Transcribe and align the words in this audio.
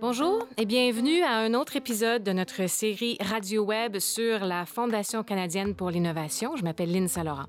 Bonjour 0.00 0.46
et 0.56 0.64
bienvenue 0.64 1.20
à 1.22 1.36
un 1.36 1.52
autre 1.52 1.76
épisode 1.76 2.22
de 2.22 2.32
notre 2.32 2.66
série 2.68 3.18
Radio 3.20 3.64
Web 3.64 3.98
sur 3.98 4.46
la 4.46 4.64
Fondation 4.64 5.22
canadienne 5.22 5.74
pour 5.74 5.90
l'innovation. 5.90 6.56
Je 6.56 6.62
m'appelle 6.62 6.90
Lynn 6.90 7.06
Saint-Laurent. 7.06 7.48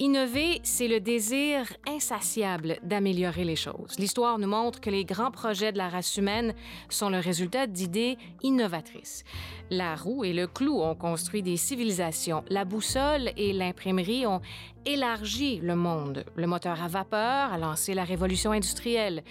Innover, 0.00 0.60
c'est 0.62 0.86
le 0.86 1.00
désir 1.00 1.66
insatiable 1.88 2.78
d'améliorer 2.84 3.42
les 3.42 3.56
choses. 3.56 3.98
L'histoire 3.98 4.38
nous 4.38 4.46
montre 4.46 4.80
que 4.80 4.90
les 4.90 5.04
grands 5.04 5.32
projets 5.32 5.72
de 5.72 5.78
la 5.78 5.88
race 5.88 6.16
humaine 6.16 6.54
sont 6.88 7.10
le 7.10 7.18
résultat 7.18 7.66
d'idées 7.66 8.16
innovatrices. 8.44 9.24
La 9.70 9.96
roue 9.96 10.22
et 10.22 10.32
le 10.32 10.46
clou 10.46 10.80
ont 10.80 10.94
construit 10.94 11.42
des 11.42 11.56
civilisations. 11.56 12.44
La 12.48 12.64
boussole 12.64 13.32
et 13.36 13.52
l'imprimerie 13.52 14.24
ont 14.24 14.40
élargi 14.86 15.58
le 15.58 15.74
monde. 15.74 16.24
Le 16.36 16.46
moteur 16.46 16.80
à 16.80 16.86
vapeur 16.86 17.52
a 17.52 17.58
lancé 17.58 17.92
la 17.92 18.04
révolution 18.04 18.52
industrielle. 18.52 19.24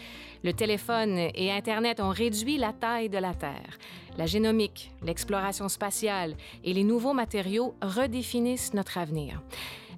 Le 0.44 0.52
téléphone 0.52 1.18
et 1.34 1.50
Internet 1.50 2.02
ont 2.02 2.10
réduit 2.10 2.58
la 2.58 2.74
taille 2.74 3.08
de 3.08 3.20
la 3.20 3.34
Terre. 3.34 3.78
La 4.18 4.26
génomique, 4.26 4.92
l'exploration 5.02 5.70
spatiale 5.70 6.36
et 6.66 6.74
les 6.74 6.84
nouveaux 6.84 7.14
matériaux 7.14 7.74
redéfinissent 7.82 8.74
notre 8.74 8.98
avenir. 8.98 9.42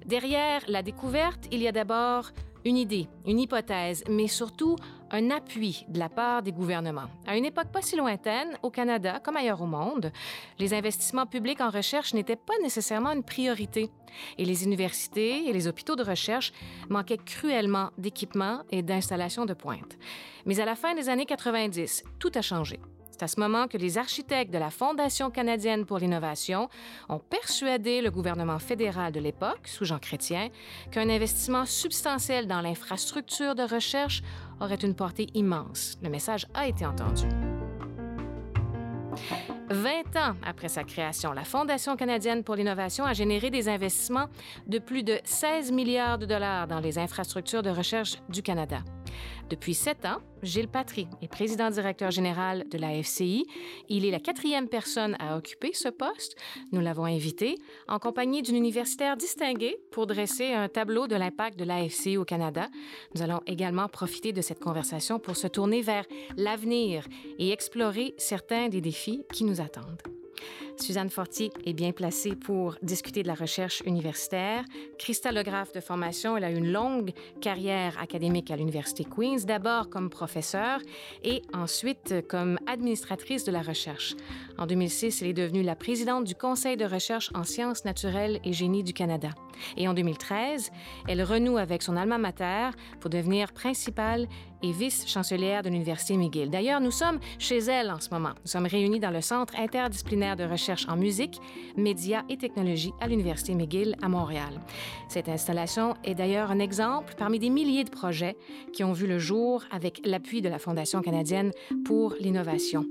Derrière 0.06 0.62
la 0.68 0.82
découverte, 0.82 1.46
il 1.50 1.60
y 1.60 1.68
a 1.68 1.72
d'abord 1.72 2.30
une 2.64 2.76
idée, 2.76 3.08
une 3.26 3.40
hypothèse, 3.40 4.04
mais 4.08 4.28
surtout 4.28 4.76
un 5.10 5.30
appui 5.30 5.84
de 5.88 5.98
la 5.98 6.08
part 6.08 6.42
des 6.42 6.52
gouvernements. 6.52 7.08
À 7.26 7.36
une 7.36 7.44
époque 7.44 7.72
pas 7.72 7.82
si 7.82 7.96
lointaine, 7.96 8.56
au 8.62 8.70
Canada 8.70 9.20
comme 9.22 9.36
ailleurs 9.36 9.62
au 9.62 9.66
monde, 9.66 10.12
les 10.58 10.74
investissements 10.74 11.26
publics 11.26 11.60
en 11.60 11.70
recherche 11.70 12.14
n'étaient 12.14 12.36
pas 12.36 12.58
nécessairement 12.62 13.12
une 13.12 13.24
priorité 13.24 13.90
et 14.38 14.44
les 14.44 14.64
universités 14.64 15.48
et 15.48 15.52
les 15.52 15.66
hôpitaux 15.68 15.96
de 15.96 16.04
recherche 16.04 16.52
manquaient 16.88 17.18
cruellement 17.18 17.90
d'équipements 17.98 18.62
et 18.70 18.82
d'installations 18.82 19.46
de 19.46 19.54
pointe. 19.54 19.98
Mais 20.46 20.60
à 20.60 20.64
la 20.64 20.76
fin 20.76 20.94
des 20.94 21.08
années 21.08 21.26
90, 21.26 22.04
tout 22.18 22.32
a 22.34 22.42
changé. 22.42 22.78
C'est 23.20 23.24
à 23.24 23.28
ce 23.28 23.38
moment 23.38 23.68
que 23.68 23.76
les 23.76 23.98
architectes 23.98 24.50
de 24.50 24.56
la 24.56 24.70
Fondation 24.70 25.30
canadienne 25.30 25.84
pour 25.84 25.98
l'innovation 25.98 26.70
ont 27.10 27.18
persuadé 27.18 28.00
le 28.00 28.10
gouvernement 28.10 28.58
fédéral 28.58 29.12
de 29.12 29.20
l'époque, 29.20 29.60
sous 29.66 29.84
Jean 29.84 29.98
Chrétien, 29.98 30.48
qu'un 30.90 31.06
investissement 31.10 31.66
substantiel 31.66 32.46
dans 32.46 32.62
l'infrastructure 32.62 33.54
de 33.54 33.62
recherche 33.62 34.22
aurait 34.58 34.76
une 34.76 34.94
portée 34.94 35.26
immense. 35.34 35.98
Le 36.02 36.08
message 36.08 36.46
a 36.54 36.66
été 36.66 36.86
entendu. 36.86 37.26
20 39.68 40.16
ans 40.16 40.34
après 40.42 40.68
sa 40.68 40.84
création, 40.84 41.34
la 41.34 41.44
Fondation 41.44 41.96
canadienne 41.96 42.42
pour 42.42 42.54
l'innovation 42.54 43.04
a 43.04 43.12
généré 43.12 43.50
des 43.50 43.68
investissements 43.68 44.28
de 44.66 44.78
plus 44.78 45.02
de 45.02 45.18
16 45.24 45.72
milliards 45.72 46.16
de 46.16 46.24
dollars 46.24 46.66
dans 46.66 46.80
les 46.80 46.98
infrastructures 46.98 47.62
de 47.62 47.68
recherche 47.68 48.16
du 48.30 48.40
Canada. 48.40 48.78
Depuis 49.48 49.74
sept 49.74 50.04
ans, 50.04 50.18
Gilles 50.42 50.68
Patry 50.68 51.08
est 51.22 51.28
président-directeur 51.28 52.10
général 52.10 52.68
de 52.68 52.78
la 52.78 53.02
FCI. 53.02 53.46
Il 53.88 54.04
est 54.04 54.10
la 54.10 54.20
quatrième 54.20 54.68
personne 54.68 55.16
à 55.18 55.36
occuper 55.36 55.72
ce 55.74 55.88
poste. 55.88 56.36
Nous 56.72 56.80
l'avons 56.80 57.04
invité 57.04 57.56
en 57.88 57.98
compagnie 57.98 58.42
d'une 58.42 58.56
universitaire 58.56 59.16
distinguée 59.16 59.76
pour 59.90 60.06
dresser 60.06 60.52
un 60.52 60.68
tableau 60.68 61.06
de 61.06 61.16
l'impact 61.16 61.58
de 61.58 61.64
la 61.64 61.88
FCI 61.88 62.16
au 62.16 62.24
Canada. 62.24 62.68
Nous 63.14 63.22
allons 63.22 63.40
également 63.46 63.88
profiter 63.88 64.32
de 64.32 64.40
cette 64.40 64.60
conversation 64.60 65.18
pour 65.18 65.36
se 65.36 65.46
tourner 65.46 65.82
vers 65.82 66.04
l'avenir 66.36 67.06
et 67.38 67.50
explorer 67.50 68.14
certains 68.18 68.68
des 68.68 68.80
défis 68.80 69.24
qui 69.32 69.44
nous 69.44 69.60
attendent. 69.60 70.02
Suzanne 70.80 71.10
Fortier 71.10 71.50
est 71.64 71.72
bien 71.72 71.92
placée 71.92 72.34
pour 72.34 72.76
discuter 72.82 73.22
de 73.22 73.28
la 73.28 73.34
recherche 73.34 73.82
universitaire. 73.86 74.64
Cristalographe 74.98 75.72
de 75.72 75.80
formation, 75.80 76.36
elle 76.36 76.44
a 76.44 76.50
une 76.50 76.72
longue 76.72 77.12
carrière 77.40 78.00
académique 78.00 78.50
à 78.50 78.56
l'Université 78.56 79.04
Queen's, 79.04 79.46
d'abord 79.46 79.90
comme 79.90 80.10
professeure 80.10 80.80
et 81.22 81.42
ensuite 81.52 82.26
comme 82.28 82.58
administratrice 82.66 83.44
de 83.44 83.52
la 83.52 83.62
recherche. 83.62 84.14
En 84.58 84.66
2006, 84.66 85.22
elle 85.22 85.28
est 85.28 85.34
devenue 85.34 85.62
la 85.62 85.76
présidente 85.76 86.24
du 86.24 86.34
Conseil 86.34 86.76
de 86.76 86.84
recherche 86.84 87.30
en 87.34 87.44
sciences 87.44 87.84
naturelles 87.84 88.40
et 88.44 88.52
génie 88.52 88.82
du 88.82 88.92
Canada. 88.92 89.30
Et 89.76 89.88
en 89.88 89.94
2013, 89.94 90.70
elle 91.08 91.22
renoue 91.22 91.58
avec 91.58 91.82
son 91.82 91.96
alma 91.96 92.18
mater 92.18 92.70
pour 93.00 93.10
devenir 93.10 93.52
principale 93.52 94.26
et 94.62 94.72
vice-chancelière 94.72 95.62
de 95.62 95.70
l'Université 95.70 96.16
McGill. 96.16 96.50
D'ailleurs, 96.50 96.80
nous 96.80 96.90
sommes 96.90 97.18
chez 97.38 97.58
elle 97.58 97.90
en 97.90 98.00
ce 98.00 98.10
moment. 98.10 98.32
Nous 98.44 98.50
sommes 98.50 98.66
réunis 98.66 99.00
dans 99.00 99.10
le 99.10 99.22
Centre 99.22 99.54
interdisciplinaire 99.58 100.36
de 100.36 100.44
recherche 100.44 100.69
en 100.88 100.96
musique, 100.96 101.40
médias 101.76 102.22
et 102.28 102.36
technologies 102.36 102.92
à 103.00 103.08
l'Université 103.08 103.54
McGill 103.54 103.96
à 104.02 104.08
Montréal. 104.08 104.60
Cette 105.08 105.28
installation 105.28 105.94
est 106.04 106.14
d'ailleurs 106.14 106.50
un 106.50 106.58
exemple 106.58 107.14
parmi 107.16 107.38
des 107.38 107.50
milliers 107.50 107.84
de 107.84 107.90
projets 107.90 108.36
qui 108.72 108.84
ont 108.84 108.92
vu 108.92 109.06
le 109.06 109.18
jour 109.18 109.64
avec 109.70 110.00
l'appui 110.04 110.42
de 110.42 110.48
la 110.48 110.58
Fondation 110.58 111.02
canadienne 111.02 111.52
pour 111.84 112.14
l'innovation. 112.20 112.86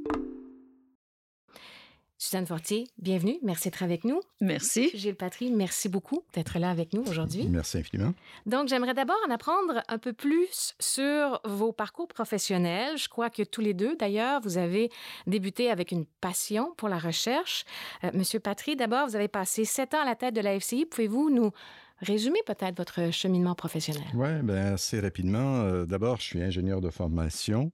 Suzanne 2.21 2.45
Fortier, 2.45 2.85
bienvenue. 2.97 3.39
Merci 3.43 3.69
d'être 3.69 3.81
avec 3.81 4.03
nous. 4.03 4.19
Merci. 4.41 4.91
Gilles 4.93 5.15
Patry, 5.15 5.51
merci 5.51 5.87
beaucoup 5.87 6.21
d'être 6.33 6.59
là 6.59 6.69
avec 6.69 6.91
nous 6.91 7.01
aujourd'hui. 7.03 7.47
Merci 7.47 7.77
infiniment. 7.77 8.13
Donc, 8.45 8.67
j'aimerais 8.67 8.93
d'abord 8.93 9.15
en 9.25 9.31
apprendre 9.31 9.81
un 9.87 9.97
peu 9.97 10.11
plus 10.11 10.75
sur 10.79 11.39
vos 11.45 11.71
parcours 11.71 12.09
professionnels. 12.09 12.97
Je 12.97 13.07
crois 13.07 13.29
que 13.29 13.43
tous 13.43 13.61
les 13.61 13.73
deux, 13.73 13.95
d'ailleurs, 13.95 14.41
vous 14.41 14.57
avez 14.57 14.91
débuté 15.27 15.71
avec 15.71 15.93
une 15.93 16.05
passion 16.19 16.73
pour 16.75 16.89
la 16.89 16.97
recherche. 16.97 17.63
Euh, 18.03 18.09
Monsieur 18.13 18.41
Patry, 18.41 18.75
d'abord, 18.75 19.07
vous 19.07 19.15
avez 19.15 19.29
passé 19.29 19.63
sept 19.63 19.93
ans 19.93 20.01
à 20.01 20.05
la 20.05 20.15
tête 20.15 20.35
de 20.35 20.41
la 20.41 20.59
FCI. 20.59 20.85
Pouvez-vous 20.87 21.29
nous 21.29 21.51
résumer 22.01 22.39
peut-être 22.45 22.75
votre 22.75 23.13
cheminement 23.13 23.55
professionnel? 23.55 24.03
Oui, 24.13 24.41
bien, 24.43 24.73
assez 24.73 24.99
rapidement. 24.99 25.61
Euh, 25.61 25.85
d'abord, 25.85 26.17
je 26.17 26.23
suis 26.23 26.41
ingénieur 26.41 26.81
de 26.81 26.89
formation. 26.89 27.71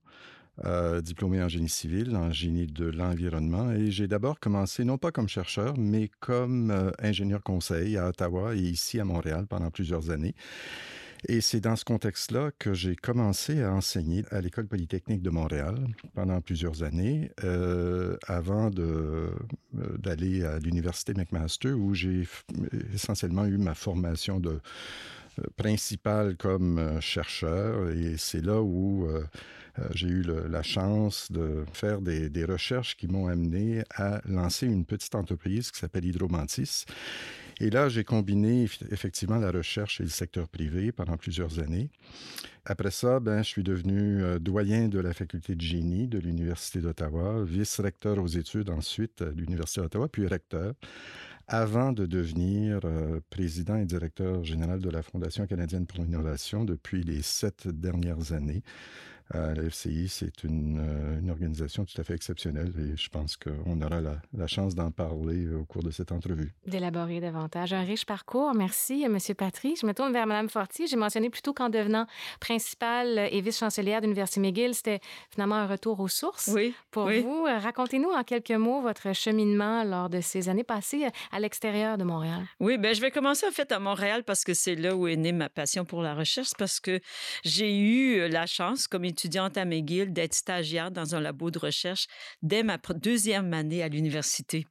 Euh, 0.64 1.02
diplômé 1.02 1.44
en 1.44 1.50
génie 1.50 1.68
civil, 1.68 2.16
en 2.16 2.32
génie 2.32 2.66
de 2.66 2.86
l'environnement. 2.86 3.74
Et 3.74 3.92
j'ai 3.92 4.08
d'abord 4.08 4.40
commencé, 4.40 4.86
non 4.86 4.98
pas 4.98 5.12
comme 5.12 5.28
chercheur, 5.28 5.78
mais 5.78 6.10
comme 6.22 6.72
euh, 6.72 6.92
ingénieur 7.00 7.44
conseil 7.44 7.98
à 7.98 8.08
Ottawa 8.08 8.56
et 8.56 8.60
ici 8.60 8.98
à 9.02 9.04
Montréal 9.04 9.48
pendant 9.50 9.70
plusieurs 9.70 10.12
années. 10.12 10.34
Et 11.28 11.42
c'est 11.42 11.60
dans 11.60 11.76
ce 11.76 11.84
contexte-là 11.84 12.52
que 12.58 12.74
j'ai 12.74 12.96
commencé 12.96 13.64
à 13.64 13.74
enseigner 13.74 14.24
à 14.32 14.40
l'École 14.40 14.68
polytechnique 14.68 15.22
de 15.22 15.30
Montréal 15.30 15.76
pendant 16.14 16.40
plusieurs 16.40 16.84
années, 16.84 17.32
euh, 17.44 18.16
avant 18.28 18.70
d'aller 18.70 20.46
à 20.46 20.60
l'Université 20.60 21.14
McMaster, 21.16 21.72
où 21.72 21.94
j'ai 21.94 22.28
essentiellement 22.94 23.46
eu 23.46 23.58
ma 23.58 23.74
formation 23.74 24.40
de 24.40 24.62
principale 25.58 26.38
comme 26.38 27.02
chercheur. 27.02 27.90
Et 27.92 28.16
c'est 28.18 28.44
là 28.44 28.62
où 28.62 29.06
euh, 29.08 29.24
j'ai 29.94 30.08
eu 30.08 30.24
la 30.24 30.64
chance 30.64 31.32
de 31.32 31.66
faire 31.74 32.02
des, 32.02 32.30
des 32.30 32.46
recherches 32.46 32.96
qui 32.96 33.08
m'ont 33.08 33.28
amené 33.28 33.84
à 33.96 34.22
lancer 34.26 34.66
une 34.68 34.86
petite 34.86 35.16
entreprise 35.16 35.72
qui 35.72 35.80
s'appelle 35.80 36.06
Hydromantis. 36.06 36.86
Et 37.62 37.70
là, 37.70 37.88
j'ai 37.88 38.04
combiné 38.04 38.68
effectivement 38.92 39.38
la 39.38 39.50
recherche 39.50 40.02
et 40.02 40.04
le 40.04 40.10
secteur 40.10 40.50
privé 40.50 40.92
pendant 40.92 41.16
plusieurs 41.16 41.60
années. 41.60 41.90
Après 42.66 42.92
ça, 42.92 43.20
ben, 43.20 43.44
je 43.44 43.48
suis 43.48 43.64
devenu 43.64 44.22
euh, 44.22 44.40
doyen 44.40 44.90
de 44.90 45.00
la 45.00 45.14
faculté 45.14 45.56
de 45.56 45.62
génie 45.62 46.08
de 46.08 46.20
l'Université 46.20 46.80
d'Ottawa, 46.80 47.44
vice-recteur 47.46 48.18
aux 48.18 48.28
études 48.28 48.70
ensuite 48.70 49.22
à 49.22 49.30
l'Université 49.30 49.82
d'Ottawa, 49.82 50.10
puis 50.10 50.28
recteur, 50.28 50.74
avant 51.48 51.94
de 51.94 52.06
devenir 52.06 52.80
euh, 52.84 53.20
président 53.30 53.78
et 53.78 53.86
directeur 53.86 54.44
général 54.44 54.82
de 54.82 54.90
la 54.90 55.04
Fondation 55.04 55.46
canadienne 55.46 55.86
pour 55.86 56.00
l'innovation 56.00 56.66
depuis 56.66 57.04
les 57.04 57.22
sept 57.22 57.68
dernières 57.68 58.34
années. 58.34 58.64
Euh, 59.34 59.56
la 59.56 59.70
FCI, 59.70 60.08
c'est 60.08 60.44
une, 60.44 60.80
euh, 60.80 61.20
une, 61.20 61.32
organisation 61.32 61.84
tout 61.84 62.00
à 62.00 62.04
fait 62.04 62.14
exceptionnelle 62.14 62.72
et 62.78 62.96
je 62.96 63.10
pense 63.10 63.38
qu'on 63.38 63.82
aura 63.82 64.00
la, 64.00 64.18
la 64.38 64.46
chance 64.46 64.76
d'en 64.76 64.92
parler 64.92 65.52
au 65.52 65.66
cours 65.66 65.82
de 65.82 65.90
cette 65.90 66.12
entrevue. 66.12 66.54
D'élaborer 66.68 67.20
davantage. 67.20 67.74
Un 67.74 67.84
riche 67.84 68.06
parcours. 68.06 68.54
Merci, 68.54 69.04
M. 69.04 69.18
Patry. 69.36 69.76
Je 69.82 69.88
me 69.88 69.94
tourne 69.94 70.14
vers 70.14 70.28
Mme 70.28 70.48
Fortier. 70.48 70.86
J'ai 70.86 70.96
mentionné 70.96 71.32
plutôt 71.32 71.54
qu'en 71.54 71.70
devenant 71.70 72.06
principale 72.40 73.28
et 73.32 73.42
vice-chancelière 73.42 74.00
de 74.00 74.06
l'Université 74.06 74.40
McGill, 74.40 74.76
c'était 74.76 75.00
finalement 75.32 75.56
un 75.56 75.68
retour 75.68 76.00
aux 76.00 76.08
sources 76.08 76.52
oui, 76.54 76.76
pour 76.92 77.06
oui. 77.06 77.22
vous. 77.22 77.46
Racontez-nous 77.46 78.12
en 78.12 78.24
quelques 78.24 78.52
mots 78.52 78.82
votre 78.82 79.14
cheminement 79.14 79.84
lors 79.84 80.10
de 80.10 80.22
ces 80.22 80.50
années 80.50 80.64
passées 80.64 81.08
à 81.32 81.40
l'extérieur 81.40 81.98
de 81.98 82.04
Montréal. 82.04 82.46
Oui, 82.60 82.78
ben 82.78 82.94
je 82.94 83.02
vais 83.02 83.12
commencer 83.12 83.48
en 83.48 83.52
fait 83.52 83.72
à 83.72 83.80
Montréal 83.80 84.24
parce 84.24 84.44
que 84.44 84.54
c'est 84.54 84.76
là 84.76 84.96
où 84.96 85.08
est 85.08 85.16
née 85.16 85.32
ma 85.32 85.50
passion 85.50 85.84
pour 85.84 86.04
la 86.04 86.14
recherche 86.14 86.52
parce 86.60 86.80
que 86.80 87.00
j'ai 87.44 87.76
eu 87.76 88.28
la 88.28 88.46
chance, 88.46 88.88
comme 88.88 89.06
étudiante 89.16 89.58
à 89.58 89.64
McGill, 89.64 90.12
d'être 90.12 90.34
stagiaire 90.34 90.92
dans 90.92 91.16
un 91.16 91.22
labo 91.22 91.50
de 91.50 91.58
recherche 91.58 92.08
dès 92.42 92.64
ma 92.64 92.78
deuxième 92.78 93.54
année 93.54 93.82
à 93.82 93.88
l'université. 93.88 94.68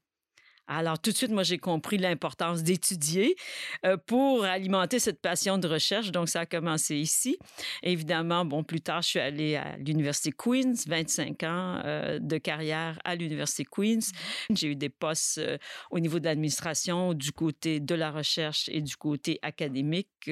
Alors, 0.66 0.99
tout 0.99 1.11
de 1.11 1.16
suite, 1.16 1.31
moi, 1.31 1.43
j'ai 1.43 1.58
compris 1.58 1.99
l'importance 1.99 2.62
d'étudier 2.62 3.37
euh, 3.84 3.99
pour 3.99 4.44
alimenter 4.44 4.99
cette 4.99 5.20
passion 5.20 5.58
de 5.58 5.69
recherche. 5.69 6.11
Donc, 6.11 6.31
ça 6.31 6.40
a 6.40 6.46
commencé 6.46 6.96
ici. 6.96 7.38
Évidemment, 7.82 8.46
bon, 8.46 8.64
plus 8.64 8.81
tard, 8.81 9.02
je 9.02 9.08
suis 9.08 9.19
allée 9.19 9.56
à 9.56 9.76
l'Université 9.76 10.32
Queens, 10.32 10.72
25 10.87 11.43
ans 11.43 11.82
euh, 11.84 12.19
de 12.19 12.38
carrière 12.38 12.99
à 13.05 13.14
l'Université 13.14 13.64
Queens. 13.64 13.99
Mm-hmm. 13.99 14.56
J'ai 14.56 14.69
eu 14.69 14.76
des 14.76 14.88
postes 14.88 15.38
euh, 15.38 15.58
au 15.90 16.00
niveau 16.00 16.19
de 16.19 16.25
l'administration, 16.25 17.12
du 17.12 17.32
côté 17.32 17.81
de 17.81 17.94
la 17.94 18.11
recherche 18.11 18.70
et 18.72 18.81
du 18.81 18.96
côté 18.96 19.38
académique. 19.43 20.31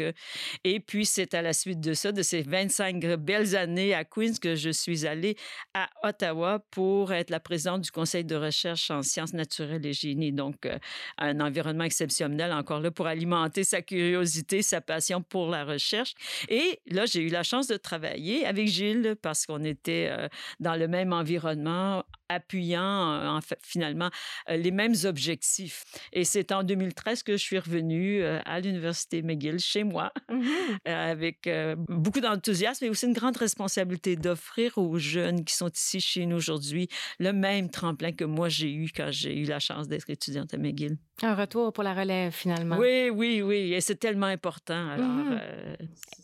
Et 0.64 0.81
puis, 0.81 1.05
c'est 1.05 1.34
à 1.34 1.43
la 1.43 1.52
suite 1.52 1.81
de 1.81 1.93
ça, 1.93 2.11
de 2.11 2.23
ces 2.23 2.40
25 2.40 3.05
belles 3.19 3.55
années 3.55 3.93
à 3.93 4.05
Queens, 4.05 4.34
que 4.40 4.55
je 4.55 4.70
suis 4.70 5.06
allée 5.06 5.37
à 5.75 5.90
Ottawa 6.02 6.64
pour 6.70 7.12
être 7.12 7.29
la 7.29 7.40
présidente 7.40 7.82
du 7.82 7.90
Conseil 7.90 8.25
de 8.25 8.37
recherche 8.37 8.90
en 8.90 9.02
sciences 9.02 9.34
naturelles 9.34 9.84
et 9.84 9.93
génie 9.93 10.21
donc 10.30 10.66
euh, 10.66 10.78
un 11.19 11.40
environnement 11.40 11.84
exceptionnel 11.84 12.52
encore 12.52 12.80
là 12.80 12.90
pour 12.90 13.06
alimenter 13.06 13.64
sa 13.64 13.82
curiosité, 13.82 14.62
sa 14.62 14.80
passion 14.80 15.22
pour 15.22 15.48
la 15.50 15.64
recherche. 15.64 16.14
Et 16.48 16.80
là, 16.86 17.06
j'ai 17.06 17.22
eu 17.22 17.28
la 17.28 17.42
chance 17.42 17.66
de 17.66 17.76
travailler 17.76 18.46
avec 18.46 18.69
Gilles 18.69 19.16
parce 19.20 19.46
qu'on 19.46 19.64
était 19.64 20.08
euh, 20.10 20.28
dans 20.60 20.76
le 20.76 20.86
même 20.86 21.12
environnement 21.12 22.04
appuyant 22.28 23.36
en 23.36 23.40
fait, 23.40 23.58
finalement 23.62 24.10
euh, 24.48 24.56
les 24.56 24.70
mêmes 24.70 24.94
objectifs. 25.04 25.84
Et 26.12 26.24
c'est 26.24 26.52
en 26.52 26.62
2013 26.62 27.22
que 27.22 27.32
je 27.32 27.42
suis 27.42 27.58
revenue 27.58 28.22
à 28.22 28.60
l'Université 28.60 29.22
McGill, 29.22 29.58
chez 29.58 29.84
moi, 29.84 30.12
mmh 30.30 30.42
avec 30.84 31.48
beaucoup 31.88 32.20
d'enthousiasme 32.20 32.84
et 32.84 32.90
aussi 32.90 33.06
une 33.06 33.12
grande 33.12 33.36
responsabilité 33.36 34.16
d'offrir 34.16 34.78
aux 34.78 34.98
jeunes 34.98 35.44
qui 35.44 35.54
sont 35.54 35.69
ici 35.69 36.00
chez 36.00 36.26
nous 36.26 36.36
aujourd'hui 36.36 36.88
le 37.19 37.32
même 37.32 37.70
tremplin 37.70 38.12
que 38.12 38.24
moi 38.24 38.48
j'ai 38.48 38.72
eu 38.72 38.90
quand 38.94 39.10
j'ai 39.10 39.36
eu 39.36 39.44
la 39.44 39.58
chance 39.58 39.88
d'être 39.88 40.08
étudiante 40.12 40.55
à 40.55 40.59
McGill. 40.59 40.97
Un 41.25 41.35
retour 41.37 41.73
pour 41.73 41.85
la 41.85 41.94
relève, 41.94 42.32
finalement. 42.32 42.76
Oui, 42.79 43.09
oui, 43.11 43.43
oui. 43.43 43.75
Et 43.75 43.81
c'est 43.81 43.94
tellement 43.94 44.26
important. 44.26 44.88
Alors, 44.88 45.06
mmh 45.06 45.38
euh, 45.41 45.76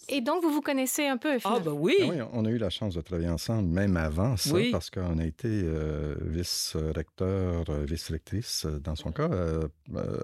Et 0.08 0.20
donc, 0.20 0.42
vous 0.42 0.50
vous 0.50 0.60
connaissez 0.60 1.06
un 1.06 1.18
peu, 1.18 1.38
finalement? 1.38 1.60
Ah, 1.60 1.64
ben 1.64 1.72
oui. 1.72 1.94
Ah 2.00 2.06
oui. 2.08 2.16
On 2.32 2.44
a 2.44 2.50
eu 2.50 2.58
la 2.58 2.70
chance 2.70 2.94
de 2.94 3.00
travailler 3.00 3.28
ensemble, 3.28 3.68
même 3.68 3.96
avant 3.96 4.36
ça, 4.36 4.56
parce 4.72 4.90
qu'on 4.90 5.18
a 5.18 5.24
été 5.24 5.48
euh, 5.48 6.16
vice-recteur, 6.22 7.64
euh, 7.68 7.84
vice-rectrice, 7.84 8.66
dans 8.82 8.96
son 8.96 9.12
cas, 9.12 9.30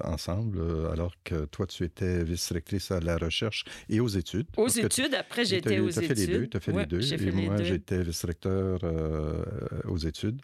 ensemble, 0.02 0.60
alors 0.90 1.14
que 1.22 1.44
toi, 1.44 1.66
tu 1.66 1.84
étais 1.84 2.24
vice-rectrice 2.24 2.90
à 2.90 2.98
la 2.98 3.16
recherche 3.16 3.64
et 3.88 4.00
aux 4.00 4.08
études. 4.08 4.48
Aux 4.56 4.68
études, 4.68 5.14
après, 5.14 5.44
j'étais 5.44 5.78
aux 5.78 5.90
études. 5.90 6.00
Tu 6.00 6.12
as 6.12 6.14
fait 6.14 6.14
les 6.14 6.26
deux, 6.26 6.46
tu 6.48 6.56
as 6.56 6.60
fait 6.60 6.72
les 6.72 6.86
deux. 6.86 7.28
Et 7.40 7.46
moi, 7.46 7.62
j'étais 7.62 8.02
vice-recteur 8.02 8.80
aux 9.84 9.98
études. 9.98 10.40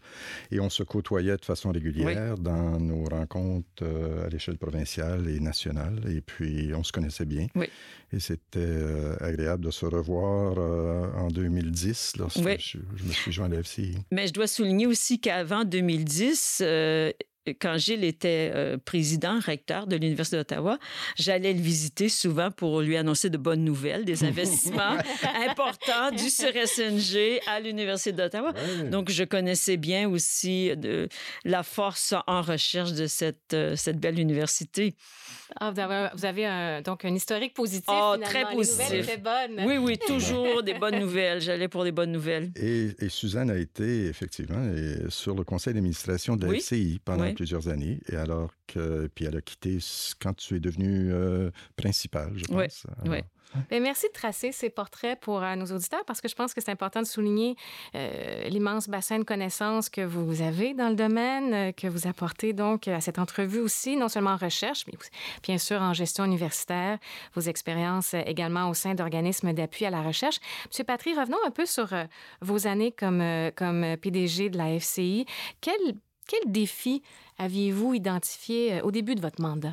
Et 0.52 0.60
on 0.60 0.70
se 0.70 0.84
côtoyait 0.84 1.36
de 1.36 1.44
façon 1.44 1.72
régulière 1.72 2.38
dans 2.38 2.78
nos 2.78 3.08
rencontres 3.12 3.84
à 4.24 4.28
l'échelle 4.28 4.58
provinciale 4.58 5.28
et 5.28 5.40
nationale. 5.40 6.00
Et 6.08 6.20
puis, 6.20 6.72
on 6.74 6.82
se 6.82 6.92
connaissait 6.92 7.24
bien. 7.24 7.46
Oui. 7.54 7.66
Et 8.12 8.18
c'était 8.18 8.58
euh, 8.58 9.16
agréable 9.20 9.64
de 9.64 9.70
se 9.70 9.86
revoir 9.86 10.54
euh, 10.58 11.12
en 11.14 11.28
2010, 11.28 12.14
lorsque 12.18 12.40
je, 12.40 12.78
me 12.78 13.12
suis 13.12 13.32
joint 13.32 13.46
à 13.46 13.48
la 13.50 13.62
FCI. 13.62 13.98
Mais 14.10 14.26
je 14.26 14.32
dois 14.32 14.48
souligner 14.48 14.86
aussi 14.86 15.20
qu'avant 15.20 15.64
2010, 15.64 16.62
quand 17.60 17.78
Gilles 17.78 18.04
était 18.04 18.52
euh, 18.54 18.76
président, 18.76 19.38
recteur 19.40 19.86
de 19.86 19.96
l'Université 19.96 20.36
d'Ottawa, 20.36 20.78
j'allais 21.16 21.52
le 21.52 21.60
visiter 21.60 22.08
souvent 22.08 22.50
pour 22.50 22.80
lui 22.82 22.96
annoncer 22.96 23.30
de 23.30 23.38
bonnes 23.38 23.64
nouvelles, 23.64 24.04
des 24.04 24.24
investissements 24.30 24.96
importants 25.48 26.10
du 26.10 26.24
CRSNG 26.24 27.40
à 27.46 27.60
l'Université 27.60 28.12
d'Ottawa. 28.12 28.52
Donc, 28.90 29.10
je 29.10 29.24
connaissais 29.24 29.76
bien 29.76 30.08
aussi 30.08 30.76
de, 30.76 31.08
la 31.44 31.62
force 31.62 32.14
en 32.26 32.42
recherche 32.42 32.92
de 32.92 33.06
cette, 33.06 33.54
euh, 33.54 33.74
cette 33.76 33.98
belle 33.98 34.18
université. 34.18 34.94
Ah, 35.58 35.70
vous 35.72 35.80
avez, 35.80 36.08
vous 36.14 36.24
avez 36.24 36.80
donc 36.84 37.04
un 37.04 37.14
historique 37.14 37.54
positif. 37.54 37.88
Oh, 37.88 38.14
très 38.22 38.44
positif. 38.52 39.06
Les 39.06 39.16
bonnes. 39.16 39.66
Oui, 39.66 39.78
oui, 39.78 39.98
toujours 40.06 40.62
des 40.62 40.74
bonnes 40.74 41.00
nouvelles. 41.00 41.40
J'allais 41.40 41.66
pour 41.66 41.82
des 41.82 41.90
bonnes 41.90 42.12
nouvelles. 42.12 42.52
Et, 42.54 42.94
Suzanne 43.08 43.50
a 43.50 43.56
été 43.56 44.06
effectivement 44.06 44.64
sur 45.08 45.34
le 45.34 45.42
conseil 45.42 45.74
d'administration 45.74 46.36
de 46.36 46.46
la 46.46 46.58
FCI 46.58 47.00
pendant 47.04 47.29
plusieurs 47.34 47.68
années. 47.68 48.00
Et 48.08 48.16
alors 48.16 48.50
que, 48.66 49.08
puis 49.14 49.24
elle 49.24 49.36
a 49.36 49.40
quitté 49.40 49.78
quand 50.20 50.34
tu 50.34 50.56
es 50.56 50.60
devenu 50.60 51.12
euh, 51.12 51.50
principal, 51.76 52.32
je 52.36 52.44
pense. 52.46 52.86
Oui. 53.06 53.18
Ben, 53.68 53.82
merci 53.82 54.06
de 54.06 54.12
tracer 54.12 54.52
ces 54.52 54.70
portraits 54.70 55.18
pour 55.18 55.42
euh, 55.42 55.56
nos 55.56 55.66
auditeurs 55.66 56.04
parce 56.04 56.20
que 56.20 56.28
je 56.28 56.36
pense 56.36 56.54
que 56.54 56.60
c'est 56.60 56.70
important 56.70 57.02
de 57.02 57.06
souligner 57.06 57.56
euh, 57.96 58.48
l'immense 58.48 58.88
bassin 58.88 59.18
de 59.18 59.24
connaissances 59.24 59.88
que 59.88 60.02
vous 60.02 60.40
avez 60.40 60.72
dans 60.72 60.88
le 60.88 60.94
domaine, 60.94 61.72
que 61.74 61.88
vous 61.88 62.06
apportez 62.06 62.52
donc 62.52 62.86
à 62.86 63.00
cette 63.00 63.18
entrevue 63.18 63.58
aussi, 63.58 63.96
non 63.96 64.08
seulement 64.08 64.30
en 64.30 64.36
recherche, 64.36 64.84
mais 64.86 64.92
bien 65.42 65.58
sûr 65.58 65.82
en 65.82 65.92
gestion 65.94 66.24
universitaire, 66.24 66.98
vos 67.34 67.40
expériences 67.40 68.14
également 68.14 68.70
au 68.70 68.74
sein 68.74 68.94
d'organismes 68.94 69.52
d'appui 69.52 69.84
à 69.84 69.90
la 69.90 70.02
recherche. 70.02 70.38
Monsieur 70.68 70.84
Patry, 70.84 71.14
revenons 71.14 71.38
un 71.44 71.50
peu 71.50 71.66
sur 71.66 71.88
vos 72.40 72.68
années 72.68 72.92
comme, 72.92 73.50
comme 73.56 73.96
PDG 73.96 74.50
de 74.50 74.58
la 74.58 74.78
FCI. 74.78 75.26
Quel, 75.60 75.74
quel 76.30 76.52
défi 76.52 77.02
aviez-vous 77.38 77.94
identifié 77.94 78.74
euh, 78.74 78.82
au 78.82 78.92
début 78.92 79.16
de 79.16 79.20
votre 79.20 79.42
mandat? 79.42 79.72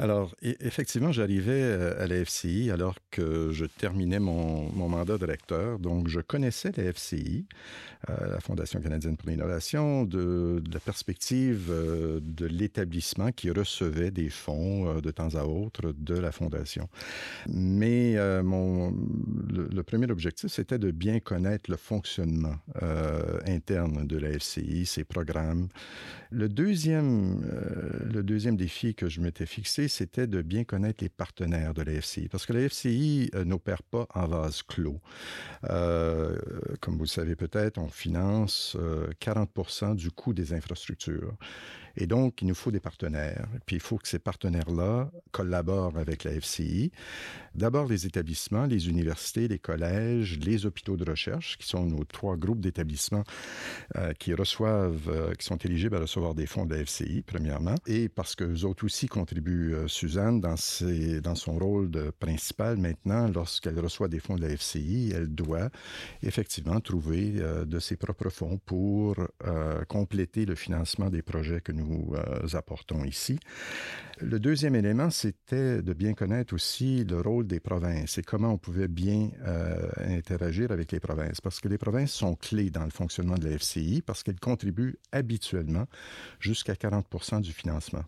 Alors, 0.00 0.34
e, 0.42 0.54
effectivement, 0.60 1.12
j'arrivais 1.12 1.60
euh, 1.60 2.02
à 2.02 2.06
la 2.06 2.24
FCI 2.24 2.70
alors 2.70 2.94
que 3.10 3.50
je 3.52 3.66
terminais 3.66 4.18
mon, 4.18 4.72
mandat 4.88 5.18
de 5.18 5.26
recteur. 5.26 5.78
Donc, 5.78 6.08
je 6.08 6.20
connaissais 6.20 6.72
la 6.74 6.90
FCI, 6.90 7.44
euh, 8.08 8.30
la 8.30 8.40
Fondation 8.40 8.80
canadienne 8.80 9.18
pour 9.18 9.28
l'innovation, 9.28 10.04
de, 10.04 10.62
la 10.72 10.80
perspective 10.80 11.66
euh, 11.68 12.18
de 12.22 12.46
l'établissement 12.46 13.30
qui 13.30 13.50
recevait 13.50 14.10
des 14.10 14.30
fonds 14.30 15.00
de 15.00 15.10
temps 15.10 15.34
à 15.34 15.44
autre 15.44 15.92
de 15.94 16.14
la 16.14 16.32
Fondation. 16.32 16.88
Mais 17.46 18.16
mon, 18.42 18.94
le, 19.50 19.82
premier 19.82 20.10
objectif, 20.10 20.50
c'était 20.50 20.78
de 20.78 20.90
bien 20.90 21.20
connaître 21.20 21.70
le 21.70 21.76
fonctionnement 21.76 22.56
interne 23.46 24.06
de 24.06 24.16
la 24.16 24.30
FCI, 24.38 24.86
ses 24.86 25.04
programmes. 25.04 25.68
Le 26.30 26.48
deuxième, 26.48 27.42
le 28.12 28.22
deuxième 28.22 28.56
défi 28.56 28.94
que 28.94 29.08
je 29.08 29.20
m'étais 29.20 29.46
fixé, 29.46 29.88
c'était 29.90 30.26
de 30.26 30.40
bien 30.40 30.64
connaître 30.64 31.02
les 31.02 31.10
partenaires 31.10 31.74
de 31.74 31.82
la 31.82 32.00
FCI, 32.00 32.28
parce 32.28 32.46
que 32.46 32.52
la 32.52 32.68
FCI 32.68 33.30
euh, 33.34 33.44
n'opère 33.44 33.82
pas 33.82 34.06
en 34.14 34.26
vase 34.26 34.62
clos. 34.62 35.00
Euh, 35.68 36.38
comme 36.80 36.94
vous 36.94 37.04
le 37.04 37.06
savez 37.06 37.36
peut-être, 37.36 37.78
on 37.78 37.88
finance 37.88 38.76
40% 39.20 39.90
euh, 39.90 39.94
du 39.94 40.10
coût 40.10 40.32
des 40.32 40.54
infrastructures. 40.54 41.34
Et 41.96 42.06
donc, 42.06 42.42
il 42.42 42.48
nous 42.48 42.54
faut 42.54 42.70
des 42.70 42.80
partenaires. 42.80 43.46
Puis, 43.66 43.76
il 43.76 43.82
faut 43.82 43.98
que 43.98 44.08
ces 44.08 44.18
partenaires-là 44.18 45.10
collaborent 45.32 45.96
avec 45.98 46.24
la 46.24 46.32
FCI. 46.32 46.92
D'abord, 47.54 47.86
les 47.86 48.06
établissements, 48.06 48.66
les 48.66 48.88
universités, 48.88 49.48
les 49.48 49.58
collèges, 49.58 50.38
les 50.38 50.66
hôpitaux 50.66 50.96
de 50.96 51.08
recherche, 51.08 51.58
qui 51.58 51.66
sont 51.66 51.84
nos 51.84 52.04
trois 52.04 52.36
groupes 52.36 52.60
d'établissements 52.60 53.24
euh, 53.96 54.12
qui 54.12 54.34
reçoivent, 54.34 55.08
euh, 55.08 55.34
qui 55.34 55.44
sont 55.44 55.56
éligibles 55.56 55.96
à 55.96 56.00
recevoir 56.00 56.34
des 56.34 56.46
fonds 56.46 56.64
de 56.64 56.74
la 56.74 56.84
FCI, 56.84 57.22
premièrement. 57.26 57.74
Et 57.86 58.08
parce 58.08 58.34
que 58.36 58.44
eux 58.44 58.64
autres 58.64 58.84
aussi 58.84 59.08
contribuent, 59.08 59.74
euh, 59.74 59.88
Suzanne, 59.88 60.40
dans 60.40 60.56
son 61.34 61.58
rôle 61.58 61.90
de 61.90 62.10
principal 62.10 62.76
maintenant, 62.76 63.28
lorsqu'elle 63.28 63.78
reçoit 63.80 64.08
des 64.08 64.20
fonds 64.20 64.36
de 64.36 64.42
la 64.42 64.56
FCI, 64.56 65.12
elle 65.14 65.28
doit 65.28 65.70
effectivement 66.22 66.80
trouver 66.80 67.32
de 67.66 67.78
ses 67.78 67.96
propres 67.96 68.30
fonds 68.30 68.58
pour 68.64 69.16
compléter 69.88 70.46
le 70.46 70.54
financement 70.54 71.10
des 71.10 71.22
projets 71.22 71.60
que 71.60 71.72
nous 71.72 71.79
nous 71.80 72.14
euh, 72.14 72.56
apportons 72.56 73.04
ici. 73.04 73.38
Le 74.20 74.38
deuxième 74.38 74.74
élément, 74.74 75.10
c'était 75.10 75.82
de 75.82 75.92
bien 75.94 76.12
connaître 76.12 76.54
aussi 76.54 77.04
le 77.04 77.20
rôle 77.20 77.46
des 77.46 77.60
provinces 77.60 78.18
et 78.18 78.22
comment 78.22 78.52
on 78.52 78.58
pouvait 78.58 78.88
bien 78.88 79.30
euh, 79.46 79.88
interagir 79.98 80.70
avec 80.72 80.92
les 80.92 81.00
provinces, 81.00 81.40
parce 81.40 81.60
que 81.60 81.68
les 81.68 81.78
provinces 81.78 82.12
sont 82.12 82.34
clés 82.34 82.70
dans 82.70 82.84
le 82.84 82.90
fonctionnement 82.90 83.36
de 83.36 83.48
la 83.48 83.56
FCI, 83.56 84.02
parce 84.04 84.22
qu'elles 84.22 84.40
contribuent 84.40 84.98
habituellement 85.12 85.86
jusqu'à 86.38 86.74
40% 86.74 87.40
du 87.40 87.52
financement. 87.52 88.04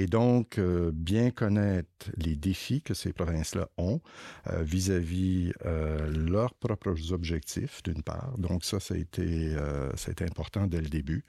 Et 0.00 0.06
donc, 0.06 0.58
euh, 0.58 0.92
bien 0.94 1.32
connaître 1.32 2.08
les 2.16 2.36
défis 2.36 2.82
que 2.82 2.94
ces 2.94 3.12
provinces-là 3.12 3.68
ont 3.78 4.00
euh, 4.46 4.62
vis-à-vis 4.62 5.52
euh, 5.66 6.08
leurs 6.12 6.54
propres 6.54 7.12
objectifs, 7.12 7.82
d'une 7.82 8.04
part. 8.04 8.38
Donc, 8.38 8.64
ça, 8.64 8.78
ça 8.78 8.94
a, 8.94 8.96
été, 8.96 9.56
a 9.56 10.10
été 10.10 10.24
important 10.24 10.68
dès 10.68 10.80
le 10.80 10.88
début. 10.88 11.24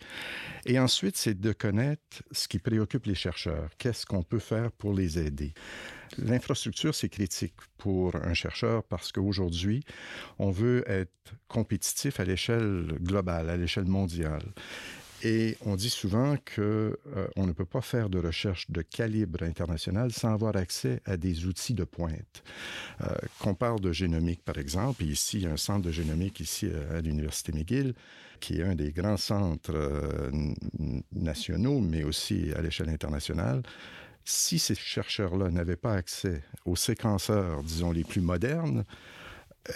Et 0.68 0.78
ensuite, 0.78 1.18
c'est 1.18 1.34
de 1.34 1.52
connaître 1.52 2.22
ce 2.32 2.48
qui 2.48 2.60
préoccupe 2.60 3.08
les 3.08 3.16
chercheurs. 3.16 3.72
Qu'est-ce 3.80 4.06
qu'on 4.06 4.22
peut 4.22 4.38
faire 4.38 4.72
pour 4.74 4.94
les 4.94 5.18
aider? 5.18 5.56
L'infrastructure, 6.20 6.94
c'est 6.94 7.10
critique 7.10 7.56
pour 7.80 8.16
un 8.18 8.36
chercheur 8.36 8.84
parce 8.84 9.12
qu'aujourd'hui, 9.12 9.84
on 10.38 10.52
veut 10.52 10.84
être 10.88 11.34
compétitif 11.48 12.20
à 12.20 12.24
l'échelle 12.24 12.86
globale, 13.02 13.50
à 13.50 13.58
l'échelle 13.58 13.86
mondiale. 13.86 14.54
Et 15.24 15.58
on 15.66 15.76
dit 15.76 15.90
souvent 15.90 16.38
que 16.46 16.98
euh, 17.16 17.28
ne 17.36 17.52
peut 17.52 17.66
pas 17.66 17.82
faire 17.82 18.10
de 18.10 18.20
recherche 18.20 18.70
de 18.72 18.82
calibre 18.82 19.44
international 19.44 20.12
sans 20.12 20.34
avoir 20.34 20.56
accès 20.56 21.02
à 21.06 21.18
des 21.18 21.46
outils 21.46 21.74
de 21.74 21.84
pointe. 21.84 22.44
Euh, 23.02 23.08
qu'on 23.40 23.54
parle 23.54 23.82
de 23.82 23.92
génomique, 23.92 24.44
par 24.44 24.58
exemple, 24.58 25.04
et 25.04 25.08
ici, 25.08 25.38
il 25.38 25.44
y 25.44 25.48
a 25.48 25.52
un 25.52 25.58
centre 25.58 25.82
de 25.82 25.92
génomique 25.92 26.40
ici 26.40 26.70
à 26.96 27.02
l'Université 27.02 27.52
McGill, 27.52 27.96
qui 28.40 28.60
est 28.60 28.64
un 28.64 28.76
des 28.76 28.92
grands 28.92 29.18
centres 29.18 29.74
euh, 29.76 30.32
nationaux, 31.12 31.80
mais 31.82 32.04
aussi 32.04 32.52
à 32.56 32.62
l'échelle 32.62 32.90
internationale. 32.90 33.64
Si 34.24 34.60
ces 34.60 34.76
chercheurs-là 34.76 35.50
n'avaient 35.50 35.76
pas 35.76 35.96
accès 35.96 36.44
aux 36.66 36.76
séquenceurs, 36.76 37.64
disons, 37.64 37.92
les 37.92 38.04
plus 38.04 38.22
modernes, 38.22 38.86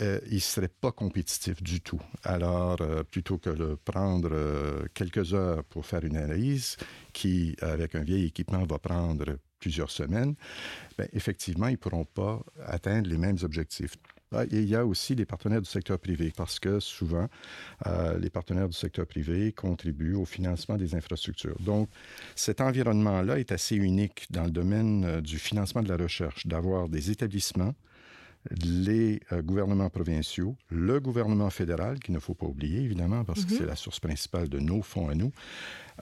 euh, 0.02 0.20
ils 0.28 0.36
ne 0.36 0.40
seraient 0.40 0.68
pas 0.70 0.92
compétitifs 0.92 1.62
du 1.62 1.82
tout. 1.82 2.02
Alors, 2.24 2.78
euh, 2.82 3.04
plutôt 3.04 3.38
que 3.38 3.50
de 3.50 3.76
prendre 3.86 4.30
euh, 4.32 4.86
quelques 4.94 5.34
heures 5.34 5.64
pour 5.66 5.86
faire 5.86 6.04
une 6.04 6.18
analyse 6.18 6.78
qui, 7.12 7.56
avec 7.62 7.96
un 7.96 8.04
vieil 8.04 8.26
équipement, 8.26 8.64
va 8.64 8.80
prendre 8.80 9.38
plusieurs 9.60 9.92
semaines, 9.92 10.36
ben, 10.98 11.08
effectivement, 11.14 11.68
ils 11.68 11.74
ne 11.74 11.78
pourront 11.78 12.06
pas 12.06 12.42
atteindre 12.66 13.10
les 13.10 13.18
mêmes 13.18 13.38
objectifs. 13.44 13.96
Ah, 14.36 14.46
et 14.46 14.62
il 14.62 14.68
y 14.68 14.76
a 14.76 14.84
aussi 14.84 15.14
les 15.14 15.26
partenaires 15.26 15.62
du 15.62 15.70
secteur 15.70 16.00
privé, 16.00 16.34
parce 16.36 16.60
que 16.60 16.80
souvent, 16.80 17.28
les 18.20 18.32
partenaires 18.32 18.68
du 18.68 18.76
secteur 18.76 19.06
privé 19.06 19.52
contribuent 19.52 20.16
au 20.16 20.26
financement 20.26 20.76
des 20.76 20.96
infrastructures. 20.96 21.56
Donc, 21.60 21.88
cet 22.36 22.60
environnement-là 22.60 23.38
est 23.38 23.52
assez 23.52 23.76
unique 23.76 24.26
dans 24.32 24.46
le 24.46 24.50
domaine 24.50 25.22
du 25.22 25.38
financement 25.38 25.84
de 25.84 25.90
la 25.90 25.98
recherche, 25.98 26.48
d'avoir 26.48 26.90
des 26.90 27.12
établissements 27.12 27.76
les 28.52 29.22
euh, 29.32 29.42
gouvernements 29.42 29.90
provinciaux, 29.90 30.56
le 30.70 31.00
gouvernement 31.00 31.50
fédéral, 31.50 32.00
qu'il 32.00 32.14
ne 32.14 32.20
faut 32.20 32.34
pas 32.34 32.46
oublier, 32.46 32.82
évidemment, 32.82 33.24
parce 33.24 33.46
que 33.46 33.54
mhm. 33.54 33.58
c'est 33.60 33.66
la 33.66 33.76
source 33.76 34.00
principale 34.00 34.50
de 34.50 34.60
nos 34.60 34.82
fonds 34.82 35.10
à 35.10 35.16
nous, 35.16 35.32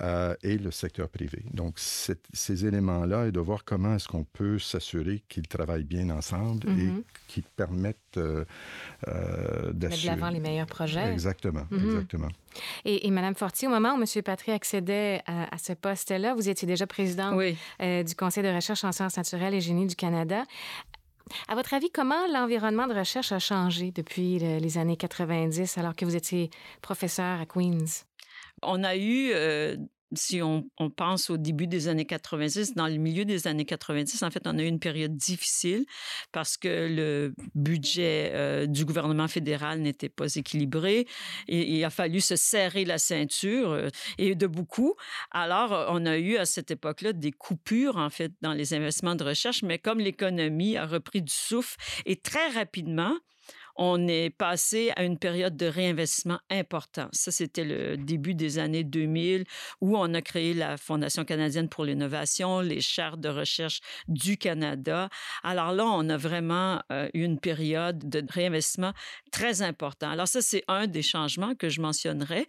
euh, 0.01 0.36
et 0.41 0.57
le 0.57 0.71
secteur 0.71 1.10
privé. 1.10 1.43
Donc, 1.53 1.77
ces 1.77 2.65
éléments-là, 2.65 3.27
et 3.27 3.31
de 3.31 3.39
voir 3.39 3.63
comment 3.65 3.95
est-ce 3.95 4.07
qu'on 4.07 4.24
peut 4.24 4.57
s'assurer 4.57 5.21
qu'ils 5.27 5.48
travaillent 5.48 5.83
bien 5.83 6.10
ensemble 6.10 6.67
et 6.69 6.71
mhm. 6.71 7.03
qu'ils 7.27 7.43
permettent 7.43 7.98
euh, 8.17 8.45
d'assurer... 9.74 9.74
Mettre 9.74 10.01
de 10.01 10.07
l'avant 10.07 10.29
les 10.29 10.39
meilleurs 10.39 10.67
projets. 10.67 11.12
Exactement, 11.12 11.67
mhm. 11.69 11.86
exactement. 11.86 12.29
Et, 12.86 13.07
et, 13.07 13.12
Mme 13.12 13.36
Fortier, 13.36 13.67
au 13.67 13.71
moment 13.71 13.95
où 13.95 14.01
M. 14.01 14.24
Patry 14.24 14.51
accédait 14.51 15.21
à, 15.25 15.57
ce 15.57 15.71
poste-là, 15.74 16.36
vous 16.36 16.50
étiez 16.50 16.67
déjà 16.67 16.86
présidente 16.86 17.39
du 17.79 18.15
Conseil 18.15 18.43
de 18.43 18.53
recherche 18.53 18.83
en 18.83 18.91
sciences 18.91 19.15
naturelles 19.15 19.53
et 19.53 19.62
génie 19.62 19.88
du 19.88 19.95
Canada. 19.95 20.43
À 21.47 21.55
votre 21.55 21.73
avis, 21.73 21.89
comment 21.89 22.27
l'environnement 22.31 22.88
de 22.88 22.93
recherche 22.93 23.31
a 23.31 23.39
changé 23.39 23.91
depuis 23.91 24.39
les 24.39 24.77
années 24.77 24.97
90 24.97 25.77
alors 25.77 25.95
que 25.95 26.05
vous 26.05 26.15
étiez 26.15 26.50
professeur 26.81 27.41
à 27.41 27.45
Queen's? 27.45 28.05
On 28.61 28.83
a 28.83 28.95
eu 28.95 29.31
euh, 29.33 29.75
si 30.13 30.41
on, 30.41 30.63
pense 30.96 31.30
au 31.30 31.38
début 31.38 31.68
des 31.68 31.88
années 31.88 32.06
90, 32.06 32.74
dans 32.74 32.88
le 32.88 32.98
milieu 32.98 33.25
des 33.25 33.48
années 33.48 33.65
90, 33.65 34.24
en 34.24 34.32
fait, 34.32 34.41
on 34.46 34.58
a 34.58 34.63
eu 34.63 34.68
une 34.68 34.80
période 34.80 35.15
difficile 35.15 35.86
parce 36.32 36.58
que 36.58 36.68
le 36.68 37.34
budget 37.56 38.32
euh, 38.34 38.65
du 38.65 38.86
gouvernement 38.86 39.27
fédéral 39.27 39.80
n'était 39.80 40.10
pas 40.10 40.34
équilibré 40.36 41.08
et 41.48 41.77
il 41.77 41.84
a 41.84 41.89
fallu 41.89 42.20
se 42.20 42.36
serrer 42.36 42.86
la 42.86 42.98
ceinture 42.98 43.72
euh, 43.72 43.89
et 44.18 44.36
de 44.36 44.48
beaucoup. 44.48 44.96
Alors, 45.32 45.88
on 45.89 46.06
a 46.06 46.18
eu 46.18 46.38
à 46.38 46.46
cette 46.46 46.72
époque-là 46.72 47.13
des 47.13 47.32
coupures, 47.32 47.98
en 47.98 48.10
fait, 48.10 48.32
dans 48.41 48.53
les 48.53 48.74
investissements 48.74 49.15
de 49.15 49.24
recherche, 49.24 49.63
mais 49.63 49.77
comme 49.77 50.00
l'économie 50.00 50.77
a 50.77 50.86
repris 50.86 51.22
du 51.22 51.34
souffle 51.34 51.77
et 52.06 52.15
très 52.15 52.50
rapidement, 52.50 53.18
on 53.75 54.08
est 54.08 54.30
passé 54.30 54.92
à 54.96 55.04
une 55.04 55.18
période 55.18 55.56
de 55.56 55.66
réinvestissement 55.66 56.40
important. 56.50 57.08
Ça, 57.12 57.32
c'était 57.32 57.63
le 57.63 57.98
début 57.98 58.34
des 58.34 58.60
années 58.60 58.84
2000 58.84 59.46
où 59.82 59.98
on 59.98 60.13
a 60.13 60.22
créé 60.22 60.54
la 60.54 60.78
Fondation 60.78 61.25
canadienne 61.25 61.70
pour 61.70 61.86
l'innovation, 61.86 62.60
les 62.60 62.82
chartes 62.82 63.20
de 63.20 63.30
recherche 63.30 63.82
du 64.08 64.38
Canada. 64.38 65.10
Alors 65.44 65.72
là, 65.72 65.86
on 65.86 66.10
a 66.10 66.18
vraiment 66.18 66.82
euh, 66.92 67.10
eu 67.13 67.24
une 67.24 67.40
période 67.40 68.10
de 68.10 68.24
réinvestissement 68.30 68.94
très 69.32 69.62
important. 69.62 70.10
Alors 70.10 70.28
ça, 70.28 70.42
c'est 70.42 70.63
un 70.68 70.88
des 70.88 71.01
changements 71.01 71.56
que 71.56 71.70
je 71.70 71.82
mentionnerais. 71.82 72.46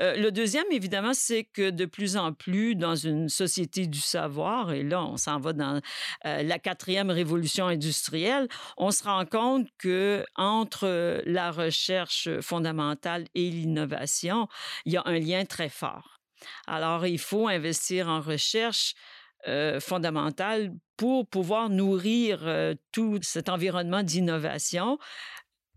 Euh, 0.00 0.16
le 0.16 0.30
deuxième, 0.30 0.64
évidemment, 0.70 1.14
c'est 1.14 1.44
que 1.44 1.70
de 1.70 1.84
plus 1.84 2.16
en 2.16 2.32
plus 2.32 2.74
dans 2.74 2.96
une 2.96 3.28
société 3.28 3.86
du 3.86 4.00
savoir, 4.00 4.72
et 4.72 4.82
là, 4.82 5.04
on 5.04 5.16
s'en 5.16 5.38
va 5.38 5.52
dans 5.52 5.80
euh, 6.26 6.42
la 6.42 6.58
quatrième 6.58 7.10
révolution 7.10 7.66
industrielle, 7.66 8.48
on 8.76 8.90
se 8.90 9.04
rend 9.04 9.24
compte 9.24 9.68
que 9.78 10.24
entre 10.72 11.22
la 11.26 11.50
recherche 11.50 12.40
fondamentale 12.40 13.26
et 13.34 13.50
l'innovation, 13.50 14.48
il 14.86 14.94
y 14.94 14.96
a 14.96 15.02
un 15.04 15.18
lien 15.18 15.44
très 15.44 15.68
fort. 15.68 16.18
Alors, 16.66 17.06
il 17.06 17.18
faut 17.18 17.46
investir 17.46 18.08
en 18.08 18.20
recherche 18.20 18.94
fondamentale 19.80 20.70
pour 20.96 21.28
pouvoir 21.28 21.68
nourrir 21.68 22.74
tout 22.92 23.18
cet 23.22 23.48
environnement 23.48 24.02
d'innovation 24.02 24.98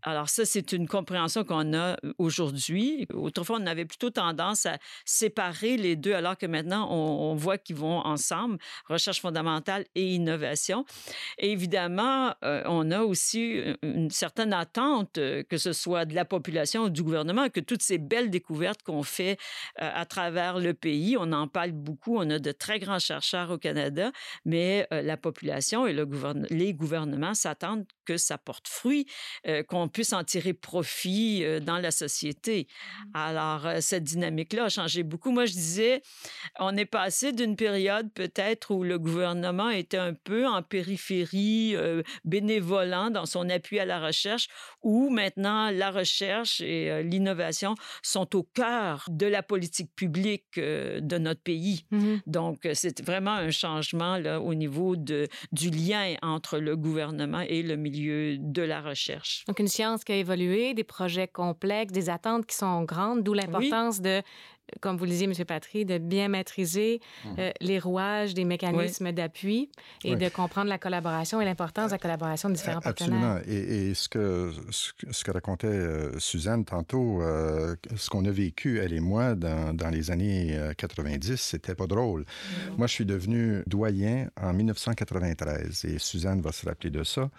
alors 0.06 0.30
ça, 0.30 0.46
c'est 0.46 0.72
une 0.72 0.88
compréhension 0.88 1.44
qu'on 1.44 1.74
a 1.74 1.98
aujourd'hui. 2.20 3.08
Autrefois, 3.14 3.58
on 3.60 3.66
avait 3.66 3.86
plutôt 3.86 4.12
tendance 4.12 4.68
à 4.68 4.78
séparer 5.04 5.78
les 5.78 5.96
deux, 5.96 6.14
alors 6.14 6.38
que 6.38 6.46
maintenant, 6.46 6.88
on, 6.92 7.36
voit 7.36 7.58
qu'ils 7.58 7.76
vont 7.76 8.06
ensemble, 8.06 8.60
recherche 8.88 9.20
fondamentale 9.20 9.86
et 9.96 10.14
innovation. 10.14 10.86
Et 11.40 11.52
évidemment, 11.52 12.34
on 12.44 12.92
a 12.92 13.02
aussi 13.02 13.62
une 13.82 14.12
certaine 14.12 14.54
attente, 14.54 15.14
que 15.16 15.58
ce 15.58 15.74
soit 15.74 16.06
de 16.06 16.14
la 16.14 16.24
population 16.24 16.84
ou 16.84 16.90
du 16.90 17.02
gouvernement, 17.04 17.50
que 17.50 17.60
toutes 17.60 17.82
ces 17.82 17.98
belles 17.98 18.30
découvertes 18.30 18.84
qu'on 18.84 19.04
fait 19.04 19.38
à 19.78 20.06
travers 20.06 20.60
le 20.60 20.74
pays, 20.76 21.18
on 21.20 21.32
en 21.32 21.48
parle 21.48 21.72
beaucoup, 21.72 22.18
on 22.18 22.30
a 22.30 22.40
de 22.40 22.52
très 22.52 22.80
grands 22.80 23.00
chercheurs 23.00 23.50
au 23.50 23.58
Canada, 23.58 24.12
mais 24.46 24.88
la 24.92 25.18
population 25.18 25.88
et 25.88 25.94
le 25.94 26.06
les 26.50 26.74
gouvernements 26.74 27.34
s'attendent 27.34 27.86
que 28.06 28.18
ça 28.18 28.38
porte 28.38 28.68
fruit, 28.68 29.06
qu'on 29.68 29.88
puisse 29.88 30.14
en 30.14 30.24
tirer 30.24 30.54
profit 30.54 31.44
dans 31.62 31.78
la 31.78 31.92
société. 31.92 32.68
Mmh. 32.68 33.10
Alors, 33.14 33.68
cette 33.82 34.04
dynamique-là 34.04 34.66
a 34.66 34.70
changé 34.70 35.04
beaucoup. 35.04 35.32
Moi, 35.32 35.46
je 35.46 35.54
disais, 35.54 36.02
on 36.60 36.76
est 36.78 36.86
passé 36.86 37.32
d'une 37.32 37.56
période 37.56 38.12
peut-être 38.14 38.72
où 38.72 38.84
le 38.84 39.00
gouvernement 39.00 39.70
était 39.70 39.98
un 39.98 40.14
peu 40.14 40.48
en 40.48 40.62
périphérie, 40.62 41.76
bénévolant 42.24 43.10
dans 43.10 43.26
son 43.26 43.50
appui 43.50 43.80
à 43.80 43.86
la 43.86 44.00
recherche, 44.00 44.48
où 44.82 45.10
maintenant 45.10 45.72
la 45.72 45.92
recherche 45.92 46.62
et 46.62 47.04
l'innovation 47.04 47.76
sont 48.02 48.36
au 48.36 48.44
cœur 48.44 49.06
de 49.10 49.26
la 49.26 49.44
politique 49.44 49.90
publique 49.96 50.58
de 50.58 51.18
notre 51.18 51.42
pays. 51.42 51.86
Mmh 51.92 52.16
Donc, 52.28 52.68
c'est 52.74 53.02
vraiment 53.06 53.34
un 53.34 53.52
changement 53.52 54.18
là, 54.18 54.40
au 54.42 54.54
niveau 54.54 54.96
de, 54.96 55.28
du 55.52 55.70
lien 55.70 56.16
entre 56.22 56.60
le 56.60 56.76
gouvernement 56.76 57.42
et 57.42 57.64
le 57.64 57.76
milieu 57.76 57.95
de 57.96 58.62
la 58.62 58.82
recherche. 58.82 59.44
Donc, 59.48 59.60
une 59.60 59.68
science 59.68 60.04
qui 60.04 60.12
a 60.12 60.16
évolué, 60.16 60.74
des 60.74 60.84
projets 60.84 61.28
complexes, 61.28 61.92
des 61.94 62.10
attentes 62.10 62.46
qui 62.46 62.56
sont 62.56 62.84
grandes, 62.84 63.24
d'où 63.24 63.34
l'importance 63.34 64.02
de 64.02 64.22
comme 64.82 64.98
vous 64.98 65.06
le 65.06 65.12
disiez, 65.12 65.26
M. 65.26 65.34
Patry, 65.46 65.86
de 65.86 65.98
bien 65.98 66.28
maîtriser 66.28 67.00
mmh. 67.24 67.30
euh, 67.40 67.52
les 67.62 67.80
rouages 67.80 68.34
des 68.34 68.46
mécanismes 68.46 69.12
d'appui 69.12 69.70
et 70.04 70.16
de 70.16 70.30
comprendre 70.30 70.70
la 70.70 70.78
collaboration 70.78 71.42
et 71.42 71.46
l'importance 71.46 71.88
de 71.88 71.96
la 71.96 72.00
collaboration 72.00 72.50
de 72.50 72.56
différents 72.56 72.82
Absolument. 72.84 73.40
Et, 73.48 73.94
ce, 73.94 74.10
que, 74.10 74.52
ce, 74.72 75.24
que 75.24 75.32
racontait 75.32 75.68
euh, 75.68 76.20
Suzanne 76.20 76.66
tantôt, 76.66 77.22
euh, 77.22 77.76
ce 77.96 78.10
qu'on 78.10 78.26
a 78.26 78.32
vécu, 78.32 78.80
elle 78.80 78.94
et 78.94 79.00
moi, 79.00 79.36
dans, 79.36 79.74
dans 79.74 79.90
les 79.90 80.12
années 80.12 80.58
90, 80.78 81.36
c'était 81.36 81.76
pas 81.76 81.88
drôle. 81.88 82.22
Mmh. 82.22 82.78
Moi, 82.78 82.88
je 82.88 82.94
suis 82.94 83.06
devenu 83.06 83.64
doyen 83.68 84.30
en 84.42 84.54
1993 84.54 85.86
et 85.86 86.00
Suzanne 86.00 86.42
va 86.42 86.52
se 86.52 86.66
rappeler 86.66 86.90
de 86.90 87.04
ça. 87.04 87.30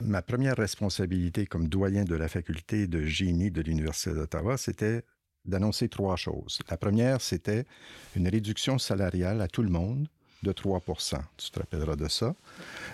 Ma 0.00 0.22
première 0.22 0.56
responsabilité 0.56 1.46
comme 1.46 1.68
doyen 1.68 2.04
de 2.04 2.14
la 2.14 2.28
faculté 2.28 2.86
de 2.86 3.04
génie 3.04 3.50
de 3.50 3.60
l'Université 3.60 4.14
d'Ottawa, 4.14 4.56
c'était 4.56 5.02
d'annoncer 5.44 5.88
trois 5.88 6.16
choses. 6.16 6.58
La 6.68 6.76
première, 6.76 7.20
c'était 7.20 7.64
une 8.16 8.28
réduction 8.28 8.78
salariale 8.78 9.40
à 9.40 9.48
tout 9.48 9.62
le 9.62 9.70
monde 9.70 10.08
de 10.42 10.52
3% 10.52 11.20
Tu 11.36 11.50
te 11.50 11.58
rappelleras 11.58 11.96
de 11.96 12.08
ça. 12.08 12.34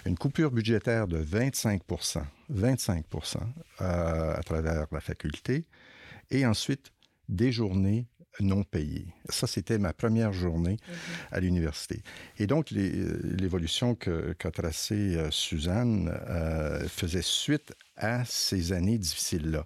Une 0.05 0.17
coupure 0.17 0.51
budgétaire 0.51 1.07
de 1.07 1.19
25 1.19 1.83
25% 2.53 3.37
euh, 3.81 4.35
à 4.35 4.43
travers 4.43 4.87
la 4.91 5.01
faculté. 5.01 5.65
Et 6.31 6.45
ensuite, 6.45 6.93
des 7.29 7.53
journées 7.53 8.07
non 8.41 8.65
payées. 8.65 9.07
Ça, 9.29 9.47
c'était 9.47 9.79
ma 9.79 9.93
première 9.93 10.33
journée 10.33 10.77
mhm. 10.89 10.97
à 11.33 11.41
l'université. 11.41 12.03
Et 12.39 12.47
donc, 12.47 12.71
l'évolution 12.71 13.95
qu'a 13.95 14.51
tracée 14.51 15.17
euh, 15.17 15.31
Suzanne 15.31 16.13
euh, 16.29 16.87
faisait 16.89 17.23
suite 17.23 17.75
à 17.97 18.25
ces 18.25 18.73
années 18.73 18.99
difficiles-là. 18.99 19.65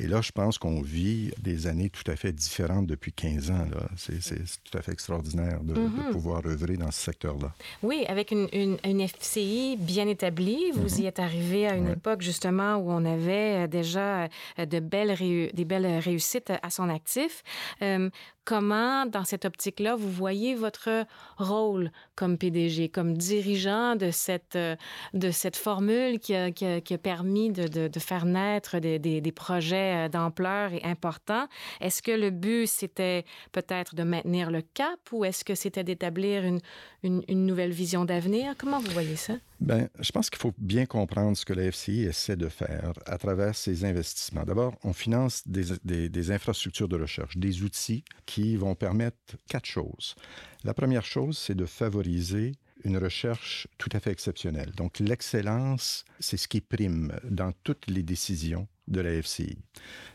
Et 0.00 0.06
là, 0.06 0.20
je 0.20 0.32
pense 0.32 0.58
qu'on 0.58 0.82
vit 0.82 1.32
des 1.38 1.66
années 1.66 1.90
tout 1.90 2.08
à 2.10 2.16
fait 2.16 2.32
différentes 2.32 2.86
depuis 2.86 3.12
15 3.12 3.50
ans. 3.50 3.66
C'est 3.96 4.18
tout 4.64 4.76
à 4.76 4.82
fait 4.82 4.92
extraordinaire 4.92 5.60
de, 5.62 5.74
mm-hmm. 5.74 6.10
pouvoir 6.10 6.44
œuvrer 6.46 6.76
dans 6.76 6.90
ce 6.90 7.00
secteur-là. 7.00 7.52
Oui, 7.82 8.04
avec 8.08 8.30
une, 8.30 8.48
une, 8.52 9.08
FCI 9.08 9.76
bien 9.78 10.08
établie, 10.08 10.70
vous 10.74 10.88
mm-hmm. 10.88 11.02
y 11.02 11.06
êtes 11.06 11.18
arrivé 11.18 11.66
à 11.66 11.74
une 11.76 11.88
époque 11.88 12.22
justement 12.22 12.76
où 12.76 12.90
on 12.90 13.04
avait 13.04 13.64
euh, 13.64 13.66
déjà 13.66 14.24
euh, 14.58 14.66
de 14.66 14.80
belles 14.80 15.16
des 15.52 15.64
belles 15.64 15.98
réussites 15.98 16.52
à 16.62 16.70
son 16.70 16.88
actif. 16.88 17.42
Euh, 17.82 18.10
comment, 18.48 19.04
dans 19.04 19.24
cette 19.24 19.44
optique-là, 19.44 19.94
vous 19.94 20.10
voyez 20.10 20.54
votre 20.54 21.04
rôle 21.36 21.92
comme 22.14 22.38
PDG, 22.38 22.88
comme 22.88 23.14
dirigeant 23.14 23.94
de 23.94 24.10
cette, 24.10 24.56
euh, 24.56 24.74
de 25.12 25.30
cette 25.30 25.56
formule 25.56 26.18
qui 26.18 26.34
a, 26.34 26.50
permis 26.96 27.50
de, 27.50 27.88
de, 27.88 28.00
faire 28.00 28.24
naître 28.24 28.78
des, 28.78 28.98
des, 28.98 29.32
projets 29.32 30.06
euh, 30.06 30.08
d'ampleur 30.08 30.72
et 30.72 30.82
importants. 30.82 31.46
Est-ce 31.82 32.00
que 32.00 32.10
le 32.10 32.30
but, 32.30 32.66
c'était 32.66 33.26
peut-être 33.52 33.94
de 33.94 34.02
maintenir 34.02 34.50
le 34.50 34.62
cap 34.62 34.98
ou 35.12 35.26
est-ce 35.26 35.44
que 35.44 35.54
c'était 35.54 35.84
d'établir 35.84 36.42
une, 36.42 36.60
une, 37.02 37.44
nouvelle 37.44 37.72
vision 37.72 38.06
d'avenir? 38.06 38.54
Comment 38.56 38.78
vous 38.78 38.92
voyez 38.92 39.16
ça? 39.16 39.34
Bien, 39.60 39.88
je 39.98 40.12
pense 40.12 40.30
qu'il 40.30 40.38
faut 40.38 40.54
bien 40.56 40.86
comprendre 40.86 41.36
ce 41.36 41.44
que 41.44 41.52
la 41.52 41.70
FCI 41.72 42.02
essaie 42.04 42.36
de 42.36 42.48
faire 42.48 42.92
à 43.06 43.18
travers 43.18 43.56
ses 43.56 43.84
investissements. 43.84 44.44
D'abord, 44.44 44.76
on 44.84 44.92
finance 44.92 45.42
des, 45.46 45.64
des, 45.84 46.08
des 46.08 46.30
infrastructures 46.30 46.88
de 46.88 46.96
recherche, 46.96 47.36
des 47.36 47.62
outils 47.62 48.04
qui 48.24 48.56
vont 48.56 48.76
permettre 48.76 49.16
quatre 49.48 49.66
choses. 49.66 50.14
La 50.62 50.74
première 50.74 51.04
chose, 51.04 51.36
c'est 51.36 51.56
de 51.56 51.66
favoriser 51.66 52.52
une 52.84 52.98
recherche 52.98 53.66
tout 53.78 53.88
à 53.92 53.98
fait 53.98 54.12
exceptionnelle. 54.12 54.70
Donc, 54.76 55.00
l'excellence, 55.00 56.04
c'est 56.20 56.36
ce 56.36 56.46
qui 56.46 56.60
prime 56.60 57.12
dans 57.24 57.52
toutes 57.64 57.88
les 57.88 58.04
décisions 58.04 58.68
de 58.86 59.00
la 59.00 59.20
FCI. 59.20 59.58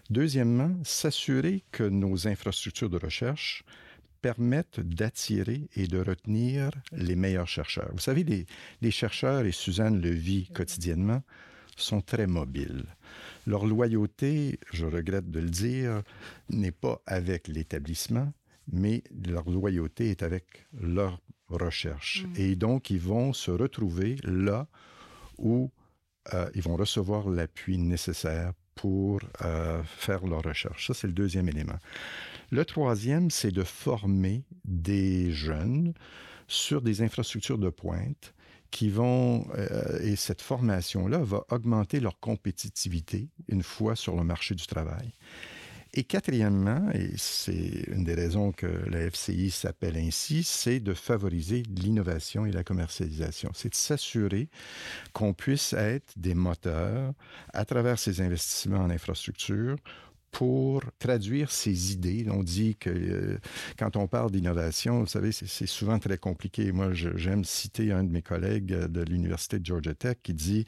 Deuxièmement, 0.09 0.71
s'assurer 0.83 1.65
que 1.71 1.83
nos 1.83 2.27
infrastructures 2.27 2.89
de 2.89 2.97
recherche 2.97 3.63
permettent 4.23 4.79
d'attirer 4.79 5.67
et 5.75 5.85
de 5.85 5.99
retenir 5.99 6.71
les 6.93 7.15
meilleurs 7.15 7.47
chercheurs. 7.47 7.89
Vous 7.91 7.99
savez, 7.99 8.23
les, 8.23 8.45
les 8.81 8.89
chercheurs, 8.89 9.45
et 9.45 9.51
Suzanne 9.51 10.01
le 10.01 10.09
vit 10.09 10.47
quotidiennement, 10.47 11.21
sont 11.75 12.01
très 12.01 12.25
mobiles. 12.25 12.85
Leur 13.45 13.65
loyauté, 13.65 14.59
je 14.71 14.85
regrette 14.85 15.29
de 15.29 15.39
le 15.39 15.49
dire, 15.49 16.03
n'est 16.49 16.71
pas 16.71 17.01
avec 17.05 17.49
l'établissement, 17.49 18.31
mais 18.71 19.03
leur 19.27 19.49
loyauté 19.49 20.09
est 20.09 20.23
avec 20.23 20.45
leur 20.79 21.19
recherche. 21.49 22.23
Mmh. 22.23 22.41
Et 22.41 22.55
donc, 22.55 22.89
ils 22.89 22.99
vont 22.99 23.33
se 23.33 23.51
retrouver 23.51 24.15
là 24.23 24.67
où 25.37 25.69
euh, 26.33 26.49
ils 26.55 26.61
vont 26.61 26.77
recevoir 26.77 27.27
l'appui 27.27 27.77
nécessaire 27.77 28.53
pour 28.75 29.19
euh, 29.43 29.83
faire 29.83 30.25
leur 30.25 30.43
recherche. 30.43 30.87
Ça, 30.87 30.93
c'est 30.93 31.07
le 31.07 31.13
deuxième 31.13 31.49
élément. 31.49 31.79
Le 32.53 32.65
troisième, 32.65 33.31
c'est 33.31 33.49
de 33.49 33.63
former 33.63 34.43
des 34.63 35.31
jeunes 35.31 35.95
sur 36.47 36.83
des 36.83 37.01
infrastructures 37.01 37.57
de 37.57 37.71
pointe 37.71 38.35
qui 38.69 38.91
vont, 38.91 39.47
euh, 39.57 39.99
et 40.03 40.15
cette 40.15 40.43
formation-là 40.43 41.17
va 41.17 41.45
augmenter 41.49 41.99
leur 41.99 42.19
compétitivité 42.19 43.27
une 43.47 43.63
fois 43.63 43.95
sur 43.95 44.15
le 44.15 44.23
marché 44.23 44.53
du 44.53 44.67
travail. 44.67 45.15
Et 45.95 46.03
quatrièmement, 46.03 46.91
et 46.91 47.13
c'est 47.17 47.85
une 47.87 48.03
des 48.03 48.13
raisons 48.13 48.51
que 48.51 48.67
la 48.87 49.09
FCI 49.09 49.49
s'appelle 49.49 49.97
ainsi, 49.97 50.43
c'est 50.43 50.79
de 50.79 50.93
favoriser 50.93 51.63
l'innovation 51.67 52.45
et 52.45 52.51
la 52.51 52.63
commercialisation. 52.63 53.49
C'est 53.55 53.69
de 53.69 53.75
s'assurer 53.75 54.49
qu'on 55.13 55.33
puisse 55.33 55.73
être 55.73 56.13
des 56.17 56.35
moteurs 56.35 57.13
à 57.51 57.65
travers 57.65 57.97
ces 57.97 58.21
investissements 58.21 58.79
en 58.81 58.91
infrastructure 58.91 59.75
pour 60.33 60.81
traduire 60.97 61.51
ces 61.51 61.93
idées. 61.93 62.25
On 62.29 62.43
dit 62.43 62.75
que 62.75 62.89
euh, 62.89 63.37
quand 63.77 63.95
on 63.95 64.07
parle 64.07 64.31
d'innovation, 64.31 65.01
vous 65.01 65.07
savez, 65.07 65.31
c'est 65.31 65.67
souvent 65.67 65.99
très 65.99 66.17
compliqué. 66.17 66.71
Moi, 66.71 66.89
j'aime 66.91 67.45
citer 67.45 67.91
un 67.91 68.03
de 68.03 68.11
mes 68.11 68.23
collègues 68.23 68.65
de 68.65 69.01
l'Université 69.01 69.59
de 69.59 69.65
Georgia 69.65 69.93
Tech 69.93 70.17
qui 70.23 70.33
dit 70.33 70.65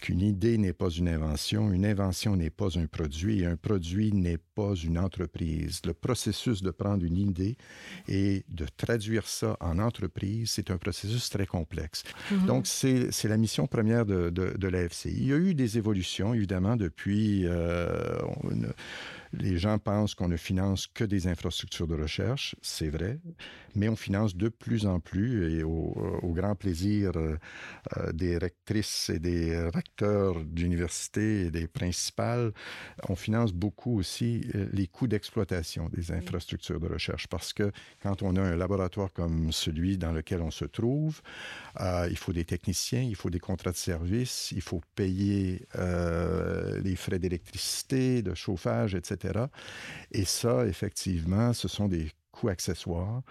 qu'une 0.00 0.20
idée 0.20 0.58
n'est 0.58 0.72
pas 0.72 0.90
une 0.90 1.08
invention, 1.08 1.72
une 1.72 1.84
invention 1.84 2.36
n'est 2.36 2.50
pas 2.50 2.78
un 2.78 2.86
produit 2.86 3.40
et 3.40 3.46
un 3.46 3.56
produit 3.56 4.12
n'est 4.12 4.38
pas 4.60 4.74
une 4.88 4.98
entreprise. 4.98 5.74
Le 5.90 5.94
processus 6.06 6.58
de 6.62 6.72
prendre 6.82 7.02
une 7.10 7.18
idée 7.30 7.54
et 8.08 8.44
de 8.60 8.66
traduire 8.82 9.26
ça 9.26 9.50
en 9.60 9.78
entreprise, 9.88 10.50
c'est 10.54 10.68
un 10.70 10.78
processus 10.86 11.24
très 11.34 11.46
complexe. 11.56 12.00
Mm 12.02 12.34
-hmm. 12.34 12.46
Donc, 12.50 12.62
c'est 12.66 13.30
la 13.34 13.38
mission 13.44 13.64
première 13.76 14.04
de, 14.12 14.20
de, 14.38 14.44
de 14.64 14.68
la 14.74 14.80
FCI. 14.92 15.12
Il 15.22 15.26
y 15.32 15.34
a 15.38 15.40
eu 15.48 15.52
des 15.62 15.70
évolutions, 15.80 16.30
évidemment, 16.38 16.76
depuis... 16.86 17.26
Euh, 17.46 18.52
une, 18.54 18.68
les 19.32 19.58
gens 19.58 19.78
pensent 19.78 20.14
qu'on 20.14 20.28
ne 20.28 20.36
finance 20.36 20.86
que 20.86 21.04
des 21.04 21.26
infrastructures 21.26 21.86
de 21.86 21.94
recherche, 21.94 22.56
c'est 22.62 22.88
vrai, 22.88 23.18
mais 23.74 23.88
on 23.88 23.96
finance 23.96 24.36
de 24.36 24.48
plus 24.48 24.86
en 24.86 25.00
plus 25.00 25.58
et 25.58 25.62
au, 25.62 25.94
au 26.22 26.32
grand 26.32 26.54
plaisir 26.54 27.12
euh, 27.16 27.36
des 28.12 28.38
rectrices 28.38 29.10
et 29.10 29.18
des 29.18 29.58
recteurs 29.68 30.44
d'université 30.44 31.46
et 31.46 31.50
des 31.50 31.68
principales, 31.68 32.52
on 33.08 33.16
finance 33.16 33.52
beaucoup 33.52 33.98
aussi 33.98 34.42
euh, 34.54 34.66
les 34.72 34.86
coûts 34.86 35.06
d'exploitation 35.06 35.88
des 35.88 36.12
infrastructures 36.12 36.80
de 36.80 36.88
recherche 36.88 37.26
parce 37.28 37.52
que 37.52 37.70
quand 38.02 38.22
on 38.22 38.36
a 38.36 38.40
un 38.40 38.56
laboratoire 38.56 39.12
comme 39.12 39.52
celui 39.52 39.98
dans 39.98 40.12
lequel 40.12 40.40
on 40.42 40.50
se 40.50 40.64
trouve, 40.64 41.20
euh, 41.80 42.08
il 42.10 42.16
faut 42.16 42.32
des 42.32 42.44
techniciens, 42.44 43.02
il 43.02 43.16
faut 43.16 43.30
des 43.30 43.40
contrats 43.40 43.72
de 43.72 43.76
service, 43.76 44.52
il 44.52 44.62
faut 44.62 44.80
payer 44.94 45.66
euh, 45.76 46.80
les 46.80 46.96
frais 46.96 47.18
d'électricité, 47.18 48.22
de 48.22 48.34
chauffage, 48.34 48.94
etc. 48.94 49.19
Et 50.12 50.24
ça, 50.24 50.66
effectivement, 50.66 51.52
ce 51.52 51.68
sont 51.68 51.88
des 51.88 52.10
coûts 52.32 52.48
accessoires 52.48 53.22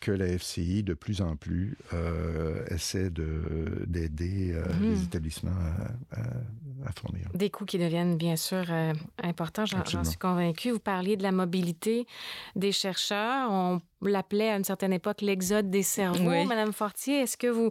que 0.00 0.10
la 0.10 0.26
FCI, 0.26 0.82
de 0.82 0.94
plus 0.94 1.20
en 1.20 1.36
plus, 1.36 1.76
euh, 1.92 2.64
essaie 2.70 3.10
d'aider 3.10 4.52
euh, 4.52 4.64
mmh. 4.64 4.82
les 4.82 5.02
établissements 5.04 5.50
à, 5.50 6.18
à, 6.18 6.22
à, 6.88 6.92
fournir. 6.98 7.28
Des 7.34 7.50
coûts 7.50 7.66
qui 7.66 7.78
deviennent 7.78 8.16
bien 8.16 8.36
sûr 8.36 8.64
euh, 8.70 8.94
importants, 9.22 9.66
j'en 9.66 10.04
suis 10.04 10.16
convaincu. 10.16 10.70
Vous 10.70 10.78
parliez 10.80 11.18
de 11.18 11.22
la 11.22 11.32
mobilité 11.32 12.06
des 12.56 12.72
chercheurs. 12.72 13.50
On 13.50 13.82
l'appelait 14.08 14.50
à 14.50 14.56
une 14.56 14.64
certaine 14.64 14.92
époque 14.92 15.20
l'exode 15.20 15.70
des 15.70 15.82
cerveaux. 15.82 16.30
Oui. 16.30 16.46
Madame 16.46 16.72
Fortier, 16.72 17.20
est-ce 17.20 17.36
que 17.36 17.46
vous, 17.46 17.70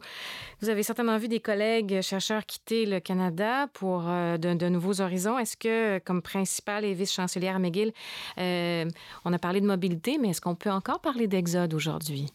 vous 0.62 0.70
avez 0.70 0.84
certainement 0.84 1.18
vu 1.18 1.28
des 1.28 1.40
collègues 1.40 2.02
chercheurs 2.02 2.46
quitter 2.46 2.86
le 2.86 3.00
Canada 3.00 3.68
pour 3.74 4.04
euh, 4.08 4.38
de, 4.38 4.54
de, 4.54 4.70
nouveaux 4.70 5.02
horizons? 5.02 5.38
Est-ce 5.38 5.58
que, 5.58 6.00
comme 6.00 6.22
principale 6.22 6.86
et 6.86 6.94
vice-chancelière 6.94 7.60
McGill, 7.60 7.92
euh, 8.38 8.86
on 9.26 9.34
a 9.34 9.40
parlé 9.40 9.62
de 9.62 9.68
mobilité, 9.68 10.18
mais 10.20 10.30
est-ce 10.30 10.42
qu'on 10.42 10.56
peut 10.56 10.72
encore 10.72 11.00
parler 11.00 11.28
d'exode 11.28 11.74
aujourd'hui? 11.74 12.32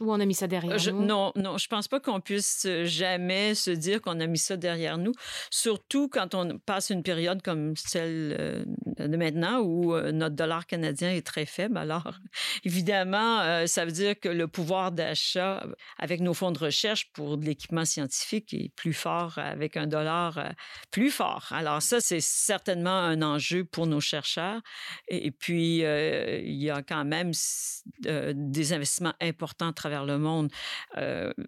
Ou 0.00 0.12
on 0.12 0.20
a 0.20 0.24
mis 0.24 0.34
ça 0.34 0.46
derrière 0.46 0.78
je, 0.78 0.90
nous? 0.90 1.04
Non, 1.04 1.32
non, 1.36 1.58
je 1.58 1.68
pense 1.68 1.88
pas 1.88 2.00
qu'on 2.00 2.20
puisse 2.20 2.66
jamais 2.84 3.54
se 3.54 3.70
dire 3.70 4.00
qu'on 4.00 4.20
a 4.20 4.26
mis 4.26 4.38
ça 4.38 4.56
derrière 4.56 4.98
nous, 4.98 5.12
surtout 5.50 6.08
quand 6.08 6.34
on 6.34 6.58
passe 6.58 6.90
une 6.90 7.02
période 7.02 7.42
comme 7.42 7.76
celle 7.76 8.36
euh, 8.38 8.64
de 8.98 9.16
maintenant 9.16 9.60
où 9.60 9.94
euh, 9.94 10.12
notre 10.12 10.34
dollar 10.34 10.66
canadien 10.66 11.10
est 11.10 11.26
très 11.26 11.46
faible. 11.46 11.76
Alors, 11.76 12.18
évidemment, 12.64 13.40
euh, 13.40 13.66
ça 13.66 13.84
veut 13.84 13.92
dire 13.92 14.18
que 14.18 14.28
le 14.28 14.48
pouvoir 14.48 14.92
d'achat 14.92 15.64
avec 15.98 16.20
nos 16.20 16.34
fonds 16.34 16.52
de 16.52 16.58
recherche 16.58 17.10
pour 17.12 17.36
de 17.36 17.44
l'équipement 17.44 17.84
scientifique 17.84 18.54
est 18.54 18.70
plus 18.74 18.92
fort 18.92 19.38
avec 19.38 19.76
un 19.76 19.86
dollar 19.86 20.38
euh, 20.38 20.48
plus 20.90 21.10
fort. 21.10 21.48
Alors 21.50 21.82
ça, 21.82 22.00
c'est 22.00 22.20
certainement 22.20 22.98
un 22.98 23.22
enjeu 23.22 23.64
pour 23.64 23.86
nos 23.86 24.00
chercheurs. 24.00 24.60
Et, 25.08 25.30
puis, 25.30 25.84
euh, 25.84 26.40
il 26.44 26.62
y 26.62 26.70
a 26.70 26.82
quand 26.82 27.04
même 27.04 27.32
euh, 28.06 28.32
des 28.34 28.72
investissements 28.72 29.14
importants 29.20 29.72
travers 29.74 30.04
le 30.04 30.18
monde. 30.18 30.50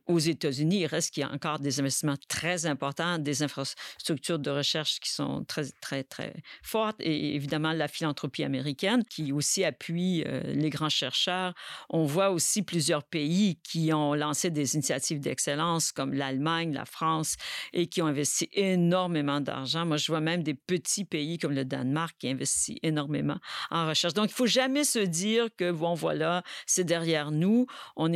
Aux 0.06 0.18
États-Unis, 0.18 0.80
il 0.80 0.86
reste 0.86 1.14
qu'il 1.14 1.22
y 1.22 1.24
a 1.24 1.32
encore 1.32 1.58
des 1.58 1.80
investissements 1.80 2.16
très 2.28 2.66
importants, 2.66 3.18
des 3.18 3.42
infrastructures 3.42 4.38
de 4.38 4.50
recherche 4.50 5.00
qui 5.00 5.10
sont 5.10 5.44
très, 5.44 5.64
très, 5.80 6.04
très 6.04 6.34
fortes 6.62 6.96
et 7.00 7.34
évidemment 7.34 7.72
la 7.72 7.88
philanthropie 7.88 8.44
américaine 8.44 9.04
qui 9.04 9.32
aussi 9.32 9.64
appuie 9.64 10.24
les 10.44 10.70
grands 10.70 10.90
chercheurs. 10.90 11.54
On 11.88 12.04
voit 12.04 12.30
aussi 12.30 12.62
plusieurs 12.62 13.04
pays 13.04 13.58
qui 13.62 13.92
ont 13.92 14.14
lancé 14.14 14.50
des 14.50 14.74
initiatives 14.74 15.20
d'excellence 15.20 15.92
comme 15.92 16.12
l'Allemagne, 16.12 16.72
la 16.72 16.84
France 16.84 17.36
et 17.72 17.86
qui 17.86 18.02
ont 18.02 18.06
investi 18.06 18.48
énormément 18.52 19.40
d'argent. 19.40 19.86
Moi, 19.86 19.96
je 19.96 20.06
vois 20.08 20.20
même 20.20 20.42
des 20.42 20.54
petits 20.54 21.04
pays 21.04 21.38
comme 21.38 21.52
le 21.52 21.64
Danemark 21.64 22.16
qui 22.18 22.28
investit 22.28 22.78
énormément 22.82 23.38
en 23.70 23.86
recherche. 23.88 24.14
Donc, 24.14 24.30
il 24.30 24.34
faut 24.34 24.46
jamais 24.46 24.84
se 24.84 24.98
dire 24.98 25.48
que, 25.56 25.70
bon, 25.70 25.94
voilà, 25.94 26.42
c'est 26.66 26.84
derrière 26.84 27.30
nous. 27.30 27.66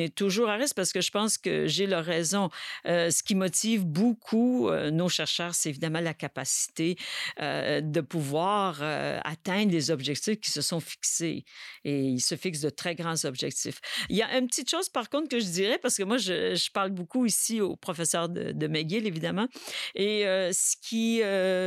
Toujours 0.09 0.49
à 0.49 0.55
risque 0.55 0.77
parce 0.77 0.93
que 0.93 1.01
je 1.01 1.11
pense 1.11 1.39
que 1.39 1.67
j'ai 1.67 1.87
leur 1.87 2.05
raison. 2.05 2.51
Euh, 2.87 3.11
ce 3.11 3.23
qui 3.23 3.35
motive 3.35 3.85
beaucoup 3.85 4.69
euh, 4.69 4.91
nos 4.91 5.09
chercheurs, 5.09 5.55
c'est 5.55 5.69
évidemment 5.69 6.01
la 6.01 6.15
capacité 6.15 6.97
euh, 7.41 7.81
de 7.81 8.01
pouvoir 8.01 8.83
atteindre 9.25 9.73
les 9.73 9.91
objectifs 9.91 10.41
qui 10.41 10.51
se 10.51 10.63
sont 10.63 10.81
fixés. 10.81 11.45
Et 11.85 12.01
ils 12.03 12.21
se 12.21 12.35
fixent 12.35 12.61
de 12.61 12.71
très 12.71 12.95
grands 12.95 13.25
objectifs. 13.25 13.81
Il 14.09 14.17
y 14.17 14.23
a 14.23 14.39
une 14.39 14.47
petite 14.47 14.71
chose, 14.71 14.89
par 14.89 15.11
contre, 15.11 15.29
que 15.29 15.41
je 15.41 15.47
dirais, 15.47 15.79
parce 15.79 15.97
que 15.97 16.03
moi, 16.03 16.19
je, 16.19 16.71
parle 16.73 16.91
beaucoup 16.91 17.27
ici 17.27 17.61
au 17.61 17.77
professeur 17.77 18.29
de, 18.29 18.53
de 18.53 18.67
McGill, 18.69 19.07
évidemment, 19.07 19.49
et 19.95 20.23
ce 20.53 20.77
qui 20.81 21.23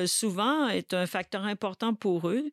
souvent 0.07 0.69
est 0.69 0.93
un 0.93 1.05
facteur 1.05 1.43
important 1.43 1.93
pour 1.93 2.29
eux, 2.29 2.51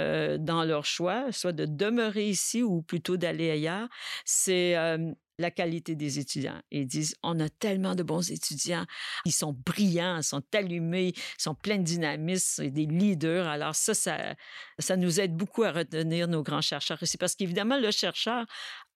euh, 0.00 0.38
dans 0.38 0.64
leur 0.64 0.84
choix, 0.84 1.32
soit 1.32 1.52
de 1.52 1.64
demeurer 1.64 2.28
ici 2.28 2.62
ou 2.62 2.82
plutôt 2.82 3.16
d'aller 3.16 3.50
ailleurs, 3.50 3.88
c'est 4.24 4.76
euh, 4.76 5.12
la 5.38 5.50
qualité 5.50 5.94
des 5.94 6.18
étudiants. 6.18 6.60
Ils 6.70 6.86
disent, 6.86 7.14
on 7.22 7.40
a 7.40 7.48
tellement 7.48 7.94
de 7.94 8.02
bons 8.02 8.30
étudiants, 8.30 8.84
ils 9.24 9.32
sont 9.32 9.52
brillants, 9.52 10.22
sont 10.22 10.42
allumés, 10.54 11.08
ils 11.08 11.42
sont 11.42 11.54
pleins 11.54 11.78
de 11.78 11.84
dynamisme 11.84 12.62
et 12.62 12.70
des 12.70 12.86
leaders. 12.86 13.46
Alors 13.46 13.74
ça, 13.74 13.94
ça, 13.94 14.34
ça 14.78 14.96
nous 14.96 15.20
aide 15.20 15.34
beaucoup 15.34 15.62
à 15.62 15.72
retenir 15.72 16.28
nos 16.28 16.42
grands 16.42 16.60
chercheurs 16.60 17.02
ici, 17.02 17.18
parce 17.18 17.34
qu'évidemment, 17.34 17.78
le 17.78 17.90
chercheur, 17.90 18.46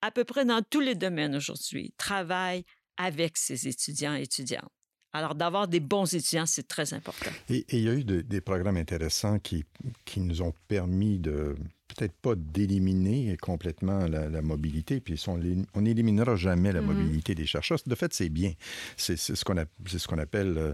à 0.01 0.11
peu 0.11 0.23
près 0.23 0.45
dans 0.45 0.61
tous 0.61 0.81
les 0.81 0.95
domaines 0.95 1.35
aujourd'hui, 1.35 1.93
travaille 1.97 2.65
avec 2.97 3.37
ses 3.37 3.67
étudiants 3.67 4.15
et 4.15 4.23
étudiantes. 4.23 4.71
Alors, 5.13 5.35
d'avoir 5.35 5.67
des 5.67 5.79
bons 5.79 6.13
étudiants, 6.13 6.45
c'est 6.45 6.67
très 6.67 6.93
important. 6.93 7.31
Et, 7.49 7.65
il 7.71 7.81
y 7.81 7.89
a 7.89 7.93
eu 7.93 8.03
des 8.03 8.41
programmes 8.41 8.77
intéressants 8.77 9.39
qui, 9.39 9.65
qui 10.05 10.21
nous 10.21 10.41
ont 10.41 10.53
permis 10.67 11.19
de 11.19 11.55
peut-être 11.93 12.13
pas 12.13 12.35
d'éliminer 12.35 13.35
complètement 13.37 14.07
la, 14.07 14.41
mobilité, 14.41 14.99
puis 14.99 15.23
on 15.27 15.81
n'éliminera 15.81 16.35
jamais 16.35 16.71
la 16.71 16.81
mm-hmm. 16.81 16.85
mobilité 16.85 17.35
des 17.35 17.45
chercheurs. 17.45 17.79
De 17.85 17.95
fait, 17.95 18.13
c'est 18.13 18.29
bien. 18.29 18.53
C'est 18.97 19.17
ce 19.17 19.43
qu'on 19.45 19.55
ce 19.85 20.07
qu'on 20.07 20.17
appelle 20.17 20.57
euh, 20.57 20.73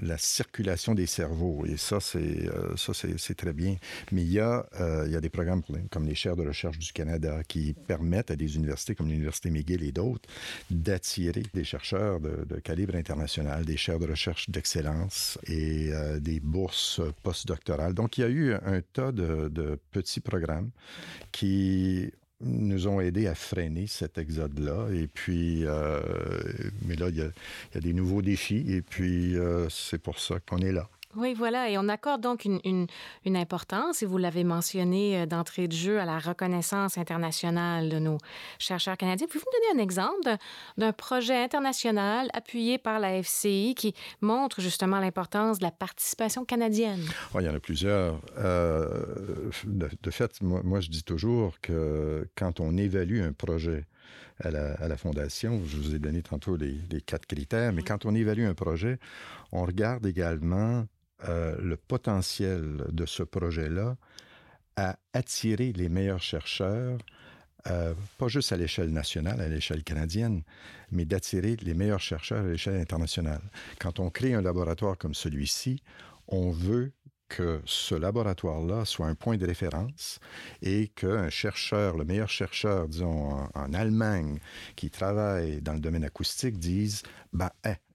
la, 0.00 0.18
circulation 0.18 0.94
des 0.94 1.06
cerveaux, 1.06 1.64
et 1.66 1.76
ça, 1.76 2.00
c'est 2.00 2.48
euh, 2.48 2.74
c'est 2.76 3.36
très 3.36 3.52
bien. 3.52 3.76
Mais 4.10 4.22
il 4.22 4.32
y, 4.32 4.40
a, 4.40 4.66
euh, 4.80 5.04
il 5.06 5.12
y 5.12 5.16
a 5.16 5.20
des 5.20 5.28
programmes 5.28 5.62
comme 5.90 6.06
les 6.06 6.14
chaires 6.14 6.36
de 6.36 6.46
recherche 6.46 6.78
du 6.78 6.92
Canada 6.92 7.42
qui 7.46 7.74
permettent 7.74 8.30
à 8.30 8.36
des 8.36 8.56
universités 8.56 8.94
comme 8.94 9.08
l'Université 9.08 9.50
McGill 9.50 9.82
et 9.82 9.92
d'autres 9.92 10.28
d'attirer 10.70 11.42
des 11.54 11.64
chercheurs 11.64 12.20
de, 12.20 12.60
calibre 12.60 12.96
international, 12.96 13.64
des 13.64 13.76
chaires 13.76 13.98
de 13.98 14.06
recherche 14.06 14.48
d'excellence 14.50 15.38
et 15.46 15.90
des 16.20 16.40
bourses 16.40 17.00
postdoctorales. 17.22 17.94
Donc, 17.94 18.18
il 18.18 18.20
y 18.22 18.24
a 18.24 18.28
eu 18.28 18.54
un 18.54 18.80
tas 18.92 19.12
de, 19.12 19.48
de 19.48 19.78
petits 19.90 20.20
programmes 20.22 20.70
qui 21.30 22.10
nous 22.40 22.88
ont 22.88 23.00
aidés 23.00 23.26
à 23.26 23.34
freiner 23.34 23.86
cet 23.86 24.18
exode-là. 24.18 24.88
Et 24.92 25.06
puis, 25.06 25.64
euh, 25.64 26.00
mais 26.86 26.96
là, 26.96 27.08
il 27.08 27.16
y, 27.16 27.22
a, 27.22 27.80
des 27.80 27.92
nouveaux 27.92 28.22
défis 28.22 28.64
et 28.68 28.82
puis 28.82 29.36
euh, 29.36 29.68
c'est 29.68 29.98
pour 29.98 30.18
ça 30.18 30.40
qu'on 30.40 30.58
est 30.58 30.72
là. 30.72 30.88
Oui, 31.14 31.34
voilà, 31.34 31.68
et 31.68 31.76
on 31.76 31.88
accorde 31.88 32.22
donc 32.22 32.46
une, 32.46 32.58
une, 32.64 32.86
une 33.26 33.36
importance, 33.36 34.02
et 34.02 34.06
vous 34.06 34.16
l'avez 34.16 34.44
mentionné 34.44 35.20
euh, 35.20 35.26
d'entrée 35.26 35.68
de 35.68 35.72
jeu, 35.72 36.00
à 36.00 36.06
la 36.06 36.18
reconnaissance 36.18 36.96
internationale 36.96 37.90
de 37.90 37.98
nos 37.98 38.16
chercheurs 38.58 38.96
canadiens. 38.96 39.26
Pouvez-vous 39.26 39.44
me 39.46 39.70
donner 39.70 39.80
un 39.80 39.84
exemple 39.84 40.36
d'un 40.78 40.92
projet 40.92 41.36
international 41.36 42.30
appuyé 42.32 42.78
par 42.78 42.98
la 42.98 43.22
FCI 43.22 43.74
qui 43.76 43.94
montre 44.22 44.62
justement 44.62 45.00
l'importance 45.00 45.58
de 45.58 45.64
la 45.64 45.70
participation 45.70 46.46
canadienne? 46.46 47.04
Oh, 47.34 47.40
il 47.40 47.46
y 47.46 47.48
en 47.48 47.54
a 47.54 47.60
plusieurs. 47.60 48.18
Euh, 48.38 49.50
de, 49.64 50.10
fait, 50.10 50.40
moi, 50.40 50.62
moi, 50.64 50.80
je 50.80 50.88
dis 50.88 51.02
toujours 51.02 51.60
que 51.60 52.26
quand 52.36 52.58
on 52.58 52.78
évalue 52.78 53.20
un 53.20 53.32
projet, 53.32 53.84
à 54.40 54.50
la, 54.50 54.72
à 54.74 54.88
la, 54.88 54.96
Fondation. 54.96 55.60
Je 55.66 55.76
vous 55.76 55.94
ai 55.94 55.98
donné 55.98 56.22
tantôt 56.22 56.56
les, 56.56 56.74
les 56.90 57.00
quatre 57.00 57.26
critères, 57.26 57.72
mais 57.72 57.82
quand 57.82 58.06
on 58.06 58.14
évalue 58.14 58.44
un 58.44 58.54
projet, 58.54 58.98
on 59.52 59.64
regarde 59.64 60.04
également 60.04 60.84
euh, 61.28 61.56
le 61.60 61.76
potentiel 61.76 62.84
de 62.90 63.06
ce 63.06 63.22
projet-là 63.22 63.96
à 64.76 64.96
attirer 65.12 65.72
les 65.72 65.88
meilleurs 65.88 66.22
chercheurs, 66.22 66.98
euh, 67.68 67.94
pas 68.18 68.28
juste 68.28 68.52
à 68.52 68.56
l'échelle 68.56 68.90
nationale, 68.90 69.40
à 69.40 69.48
l'échelle 69.48 69.84
canadienne, 69.84 70.42
mais 70.90 71.04
d'attirer 71.04 71.56
les 71.56 71.74
meilleurs 71.74 72.00
chercheurs 72.00 72.44
à 72.44 72.48
l'échelle 72.48 72.80
internationale. 72.80 73.42
Quand 73.78 74.00
on 74.00 74.10
crée 74.10 74.34
un 74.34 74.42
laboratoire 74.42 74.98
comme 74.98 75.14
celui-ci, 75.14 75.82
on 76.26 76.50
veut 76.50 76.92
que 77.28 77.62
ce 77.64 77.94
laboratoire-là 77.94 78.84
soit 78.84 79.06
un 79.06 79.14
point 79.14 79.38
de 79.38 79.46
référence 79.46 80.20
et 80.60 80.88
qu'un 80.88 81.30
chercheur, 81.30 81.96
le 81.96 82.04
meilleur 82.04 82.28
chercheur, 82.28 82.88
disons, 82.88 83.48
en, 83.54 83.72
Allemagne, 83.72 84.38
qui 84.76 84.90
travaille 84.90 85.62
dans 85.62 85.72
le 85.72 85.80
domaine 85.80 86.04
acoustique, 86.04 86.58
dise, 86.58 87.02
ben, 87.32 87.50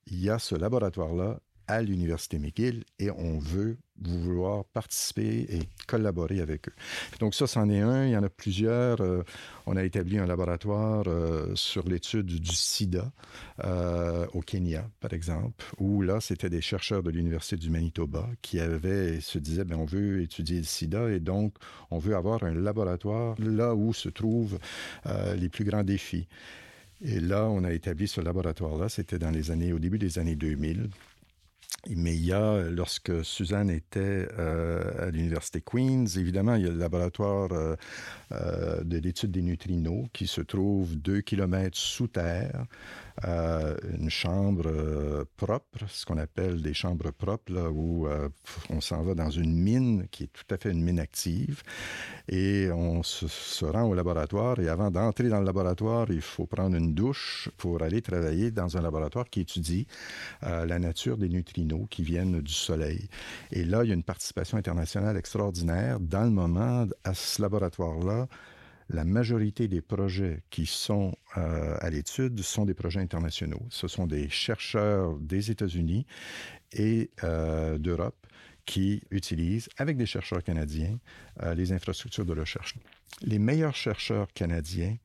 il 0.08 0.22
y 0.22 0.30
a 0.30 0.40
ce 0.40 0.56
laboratoire-là, 0.56 1.40
à 1.68 1.82
l'Université 1.82 2.40
McGill 2.40 2.84
et 3.00 3.12
on 3.12 3.40
veut 3.40 3.78
vouloir 4.00 4.64
participer 4.66 5.48
et 5.50 5.60
collaborer 5.88 6.40
avec 6.40 6.70
eux. 6.70 6.74
Donc 7.20 7.34
ça, 7.34 7.48
c'en 7.48 7.70
est 7.70 7.82
un. 7.82 8.06
Il 8.06 8.12
y 8.12 8.18
en 8.18 8.24
a 8.24 8.30
plusieurs. 8.30 9.02
Euh, 9.02 9.24
on 9.66 9.76
a 9.76 9.84
établi 9.84 10.18
un 10.20 10.28
laboratoire 10.28 11.06
euh, 11.08 11.56
sur 11.56 11.88
l'étude 11.88 12.28
du 12.28 12.56
sida 12.56 13.12
euh, 13.64 14.28
au 14.34 14.42
Kenya, 14.42 14.88
par 15.00 15.14
exemple, 15.14 15.66
où 15.80 16.02
là, 16.02 16.20
c'était 16.22 16.50
des 16.50 16.62
chercheurs 16.62 17.04
de 17.04 17.10
l'Université 17.10 17.58
du 17.58 17.70
Manitoba 17.70 18.30
qui 18.42 18.60
avaient, 18.60 19.20
se 19.20 19.40
disaient, 19.40 19.66
ben, 19.66 19.78
on 19.78 19.86
veut 19.86 20.22
étudier 20.22 20.58
le 20.58 20.64
sida 20.64 21.10
et 21.10 21.20
donc 21.20 21.56
on 21.90 21.98
veut 21.98 22.16
avoir 22.16 22.44
un 22.44 22.54
laboratoire 22.54 23.36
là 23.40 23.74
où 23.74 23.94
se 23.94 24.10
trouvent 24.10 24.60
les 25.36 25.50
plus 25.50 25.64
grands 25.64 25.84
défis. 25.84 26.28
Et 27.02 27.20
là, 27.20 27.46
on 27.46 27.64
a 27.64 27.72
établi 27.74 28.08
ce 28.08 28.22
laboratoire-là. 28.22 28.90
C'était 28.90 29.20
dans 29.20 29.30
les 29.30 29.52
années, 29.52 29.72
au 29.72 29.80
début 29.80 30.00
des 30.00 30.20
années 30.20 30.36
2000. 30.36 30.90
Mais 31.96 32.16
il 32.16 32.26
y 32.26 32.34
a, 32.34 32.70
lorsque 32.70 33.24
Suzanne 33.24 33.70
était 33.70 34.28
euh, 34.38 35.08
à 35.08 35.10
l'Université 35.10 35.62
Queens, 35.62 36.06
évidemment, 36.18 36.56
il 36.56 36.64
y 36.64 36.68
a 36.68 36.72
le 36.72 36.78
laboratoire 36.78 37.50
euh, 37.52 37.76
euh, 38.34 38.84
de 38.84 38.98
l'étude 38.98 39.32
des 39.32 39.42
neutrinos 39.42 40.08
qui 40.12 40.28
se 40.28 40.42
trouve 40.42 40.98
deux 40.98 41.22
kilomètres 41.22 41.78
sous 41.78 42.08
terre, 42.08 42.66
une 43.24 44.12
chambre 44.12 45.26
propre, 45.38 45.80
ce 45.88 46.06
qu'on 46.06 46.20
appelle 46.20 46.62
des 46.62 46.76
chambres 46.76 47.10
propres, 47.10 47.72
où 47.72 48.08
on 48.70 48.80
s'en 48.80 49.02
va 49.02 49.16
dans 49.16 49.32
une 49.32 49.56
mine 49.60 50.08
qui 50.12 50.26
est 50.26 50.32
tout 50.32 50.46
à 50.54 50.58
fait 50.58 50.70
une 50.70 50.84
mine 50.84 51.00
active. 51.00 51.64
Et 52.30 52.70
on 52.72 53.02
se, 53.02 53.66
rend 53.66 53.86
au 53.86 53.96
laboratoire. 53.96 54.60
Et 54.60 54.70
avant 54.70 54.92
d'entrer 54.92 55.30
dans 55.30 55.40
le 55.40 55.48
laboratoire, 55.48 56.12
il 56.12 56.22
faut 56.22 56.46
prendre 56.46 56.76
une 56.76 56.94
douche 56.94 57.50
pour 57.58 57.82
aller 57.82 58.04
travailler 58.04 58.52
dans 58.52 58.78
un 58.78 58.82
laboratoire 58.82 59.28
qui 59.32 59.40
étudie 59.40 59.88
la 60.44 60.78
nature 60.78 61.18
des 61.18 61.28
neutrinos 61.28 61.47
qui 61.90 62.04
viennent 62.04 62.42
du 62.42 62.54
Soleil. 62.54 63.08
Et 63.52 63.64
là, 63.64 63.84
il 63.84 63.90
y 63.90 63.92
a 63.92 63.96
une 63.96 64.04
participation 64.04 64.58
internationale 64.58 65.18
extraordinaire. 65.18 66.00
Dans 66.00 66.24
le 66.24 66.30
moment, 66.30 66.88
à 67.04 67.14
ce 67.14 67.42
laboratoire-là, 67.42 68.28
la 68.90 69.04
majorité 69.04 69.68
des 69.68 69.82
projets 69.82 70.44
qui 70.50 70.66
sont 70.66 71.16
euh, 71.36 71.76
à 71.80 71.90
l'étude 71.90 72.42
sont 72.42 72.66
des 72.66 72.74
projets 72.74 73.02
internationaux. 73.02 73.62
Ce 73.70 73.88
sont 73.88 74.08
des 74.08 74.30
chercheurs 74.30 75.18
des 75.20 75.52
États-Unis 75.52 76.06
et 76.72 77.12
euh, 77.24 77.78
d'Europe 77.78 78.16
qui 78.66 79.02
utilisent, 79.12 79.70
avec 79.78 79.98
des 79.98 80.06
chercheurs 80.06 80.44
canadiens, 80.44 81.00
euh, 81.42 81.54
les 81.54 81.72
infrastructures 81.72 82.26
de 82.26 82.34
recherche. 82.34 82.76
Les 83.22 83.40
meilleurs 83.40 83.76
chercheurs 83.76 84.28
canadiens 84.34 84.98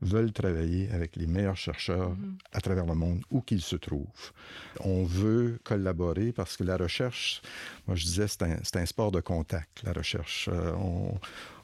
veulent 0.00 0.32
travailler 0.32 0.90
avec 0.90 1.16
les 1.16 1.26
meilleurs 1.26 1.56
chercheurs 1.56 2.12
mm-hmm. 2.12 2.38
à 2.52 2.60
travers 2.60 2.86
le 2.86 2.94
monde, 2.94 3.22
où 3.30 3.40
qu'ils 3.40 3.62
se 3.62 3.76
trouvent. 3.76 4.32
On 4.80 5.04
veut 5.04 5.58
collaborer 5.64 6.32
parce 6.32 6.56
que 6.56 6.64
la 6.64 6.76
recherche, 6.76 7.42
moi 7.86 7.96
je 7.96 8.04
disais, 8.04 8.28
c'est 8.28 8.42
un, 8.42 8.56
un, 8.74 8.86
sport 8.86 9.10
de 9.10 9.20
contact, 9.20 9.82
la 9.84 9.92
recherche. 9.92 10.48
Euh, 10.52 10.72
on, 10.74 11.18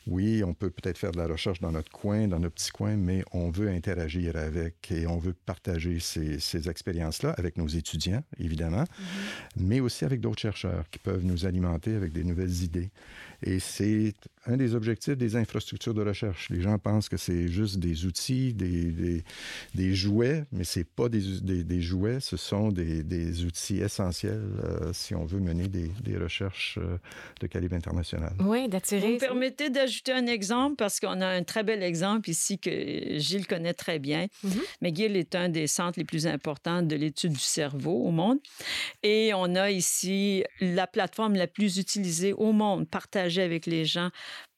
oui, 0.06 0.44
on 0.44 0.54
peut 0.54 0.70
peut-être 0.70 0.98
faire 0.98 1.12
de 1.12 1.18
la 1.18 1.26
recherche 1.26 1.60
dans 1.60 1.72
notre 1.72 1.90
coin, 1.90 2.28
dans 2.28 2.38
notre 2.38 2.54
petit 2.54 2.70
coin, 2.70 2.96
mais 2.96 3.24
on 3.32 3.50
veut 3.50 3.68
interagir 3.68 4.36
avec 4.36 4.90
et 4.90 5.06
on 5.06 5.18
veut 5.18 5.32
partager 5.32 5.98
ces, 6.00 6.38
ces 6.40 6.68
expériences-là 6.68 7.34
avec 7.38 7.56
nos 7.56 7.68
étudiants, 7.68 8.22
évidemment, 8.38 8.82
mm-hmm. 8.82 9.56
mais 9.56 9.80
aussi 9.80 10.04
avec 10.04 10.20
d'autres 10.20 10.40
chercheurs 10.40 10.84
qui 10.90 10.98
peuvent 10.98 11.24
nous 11.24 11.46
alimenter 11.46 11.94
avec 11.94 12.12
des 12.12 12.24
nouvelles 12.24 12.62
idées. 12.62 12.90
Et 13.42 13.58
c'est 13.58 14.14
un 14.46 14.56
des 14.56 14.74
objectifs 14.74 15.16
des 15.16 15.36
infrastructures 15.36 15.94
de 15.94 16.02
recherche. 16.02 16.48
Les 16.50 16.60
gens 16.60 16.78
pensent 16.78 17.08
que 17.08 17.16
c'est 17.16 17.48
juste 17.48 17.78
des 17.78 18.06
outils, 18.06 18.52
des, 18.52 18.90
des, 18.90 19.24
des 19.74 19.94
jouets, 19.94 20.44
mais 20.52 20.64
c'est 20.64 20.84
pas 20.84 21.08
des, 21.08 21.40
des, 21.40 21.80
jouets, 21.80 22.20
ce 22.20 22.36
sont 22.36 22.70
des, 22.70 23.44
outils 23.44 23.78
essentiels 23.78 24.42
euh, 24.64 24.92
si 24.92 25.14
on 25.14 25.24
veut 25.24 25.40
mener 25.40 25.68
des, 25.68 26.16
recherches 26.16 26.78
euh, 26.80 26.98
de 27.40 27.46
calibre 27.46 27.74
international. 27.74 28.32
Oui, 28.40 28.68
d'attirer. 28.68 29.00
Vous 29.00 29.14
me 29.14 29.18
permettez 29.18 29.68
d'ajouter 29.68 29.93
un 30.08 30.26
exemple 30.26 30.76
parce 30.76 31.00
qu'on 31.00 31.20
a 31.20 31.26
un 31.26 31.42
très 31.42 31.62
bel 31.62 31.82
exemple 31.82 32.30
ici 32.30 32.58
que 32.58 33.18
Gilles 33.18 33.46
connaît 33.46 33.74
très 33.74 33.98
bien. 33.98 34.26
Mm-hmm. 34.44 34.60
McGill 34.82 35.16
est 35.16 35.34
un 35.34 35.48
des 35.48 35.66
centres 35.66 35.98
les 35.98 36.04
plus 36.04 36.26
importants 36.26 36.82
de 36.82 36.96
l'étude 36.96 37.32
du 37.32 37.38
cerveau 37.38 38.04
au 38.04 38.10
monde. 38.10 38.38
Et 39.02 39.32
on 39.34 39.54
a 39.54 39.70
ici 39.70 40.44
la 40.60 40.86
plateforme 40.86 41.34
la 41.34 41.46
plus 41.46 41.78
utilisée 41.78 42.32
au 42.32 42.52
monde, 42.52 42.88
partagée 42.88 43.42
avec 43.42 43.66
les 43.66 43.84
gens 43.84 44.10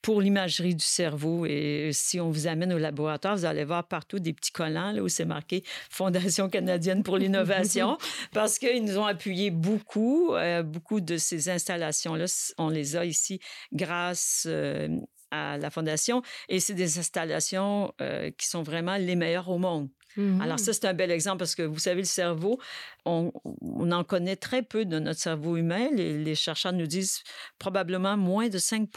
pour 0.03 0.21
l'imagerie 0.21 0.75
du 0.75 0.85
cerveau. 0.85 1.47
Et 1.47 1.91
si 1.93 2.21
on 2.21 2.31
vous 2.31 2.47
amène 2.47 2.73
au 2.73 2.79
laboratoire, 2.79 3.37
vous 3.37 3.45
allez 3.45 3.65
voir 3.65 3.87
partout 3.89 4.19
des 4.19 4.33
petits 4.33 4.53
collants 4.53 4.93
là, 4.93 5.03
où 5.03 5.09
c'est 5.09 5.25
marqué 5.25 5.65
Fondation 5.91 6.49
canadienne 6.49 7.03
pour 7.03 7.19
l'innovation, 7.19 7.99
parce 8.33 8.59
qu'ils 8.59 8.85
nous 8.85 8.99
ont 8.99 9.07
appuyé 9.07 9.51
beaucoup. 9.51 10.35
Euh, 10.35 10.63
beaucoup 10.63 11.01
de 11.01 11.17
ces 11.17 11.49
installations-là, 11.49 12.27
on 12.59 12.69
les 12.69 12.97
a 12.97 13.05
ici 13.05 13.41
grâce 13.73 14.45
euh, 14.47 14.89
à 15.31 15.59
la 15.59 15.71
Fondation. 15.71 16.23
Et 16.49 16.61
c'est 16.61 16.75
des 16.75 16.99
installations 16.99 17.93
euh, 18.01 18.31
qui 18.37 18.47
sont 18.47 18.63
vraiment 18.63 18.97
les 18.97 19.17
meilleures 19.17 19.49
au 19.49 19.59
monde. 19.59 19.89
Mhm. 20.17 20.41
Alors 20.41 20.59
ça, 20.59 20.73
c'est 20.73 20.87
un 20.87 20.95
bel 20.95 21.11
exemple 21.11 21.39
parce 21.39 21.55
que 21.55 21.63
vous 21.63 21.79
savez, 21.79 22.01
le 22.01 22.07
cerveau, 22.07 22.59
on, 23.05 23.33
en 23.63 24.05
connaît 24.05 24.37
très 24.37 24.63
peu 24.63 24.85
de 24.85 24.99
notre 24.99 25.21
cerveau 25.21 25.57
humain. 25.57 25.89
Les, 25.93 26.19
les 26.19 26.35
chercheurs 26.35 26.73
nous 26.73 26.87
disent 26.87 27.23
probablement 27.59 28.17
moins 28.17 28.49
de 28.49 28.59
5 28.59 28.89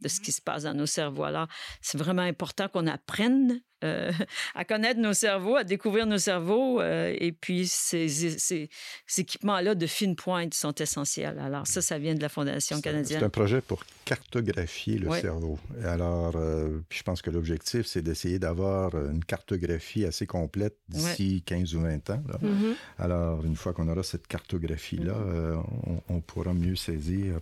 de 0.00 0.08
ce 0.08 0.20
qui 0.20 0.32
se 0.32 0.42
passe 0.42 0.64
dans 0.64 0.74
nos 0.74 0.86
cerveaux. 0.86 1.24
Alors, 1.24 1.48
c'est 1.80 1.98
vraiment 1.98 2.22
important 2.22 2.68
qu'on 2.68 2.86
apprenne 2.86 3.60
euh, 3.82 4.10
à 4.54 4.64
connaître 4.64 5.00
nos 5.00 5.12
cerveaux, 5.12 5.56
à 5.56 5.64
découvrir 5.64 6.06
nos 6.06 6.18
cerveaux. 6.18 6.80
Euh, 6.80 7.14
et 7.18 7.32
puis, 7.32 7.66
ces, 7.66 8.08
ces, 8.08 8.68
équipements-là 9.18 9.74
de 9.74 9.86
fine 9.86 10.16
pointe 10.16 10.54
sont 10.54 10.74
essentiels. 10.74 11.38
Alors, 11.38 11.66
ça, 11.66 11.82
ça 11.82 11.98
vient 11.98 12.14
de 12.14 12.22
la 12.22 12.28
Fondation 12.28 12.80
canadienne. 12.80 13.20
C'est 13.20 13.24
un 13.24 13.30
projet 13.30 13.60
pour 13.60 13.84
cartographier 14.04 14.98
le 14.98 15.10
cerveau. 15.12 15.58
alors, 15.82 16.32
euh, 16.36 16.80
puis 16.88 16.98
je 16.98 17.02
pense 17.04 17.22
que 17.22 17.30
l'objectif, 17.30 17.86
c'est 17.86 18.02
d'essayer 18.02 18.38
d'avoir 18.38 18.94
une 18.94 19.24
cartographie 19.24 20.04
assez 20.04 20.26
complète 20.26 20.76
d'ici 20.88 21.42
15 21.46 21.74
ou 21.74 21.80
20 21.80 22.10
ans. 22.10 22.22
Mm-hmm. 22.42 22.74
Alors, 22.98 23.44
une 23.44 23.56
fois 23.56 23.72
qu'on 23.72 23.88
aura 23.88 24.02
cette 24.02 24.26
cartographie-là, 24.26 25.14
mm-hmm. 25.14 26.00
on, 26.08 26.20
pourra 26.20 26.52
mieux 26.52 26.76
saisir 26.76 27.38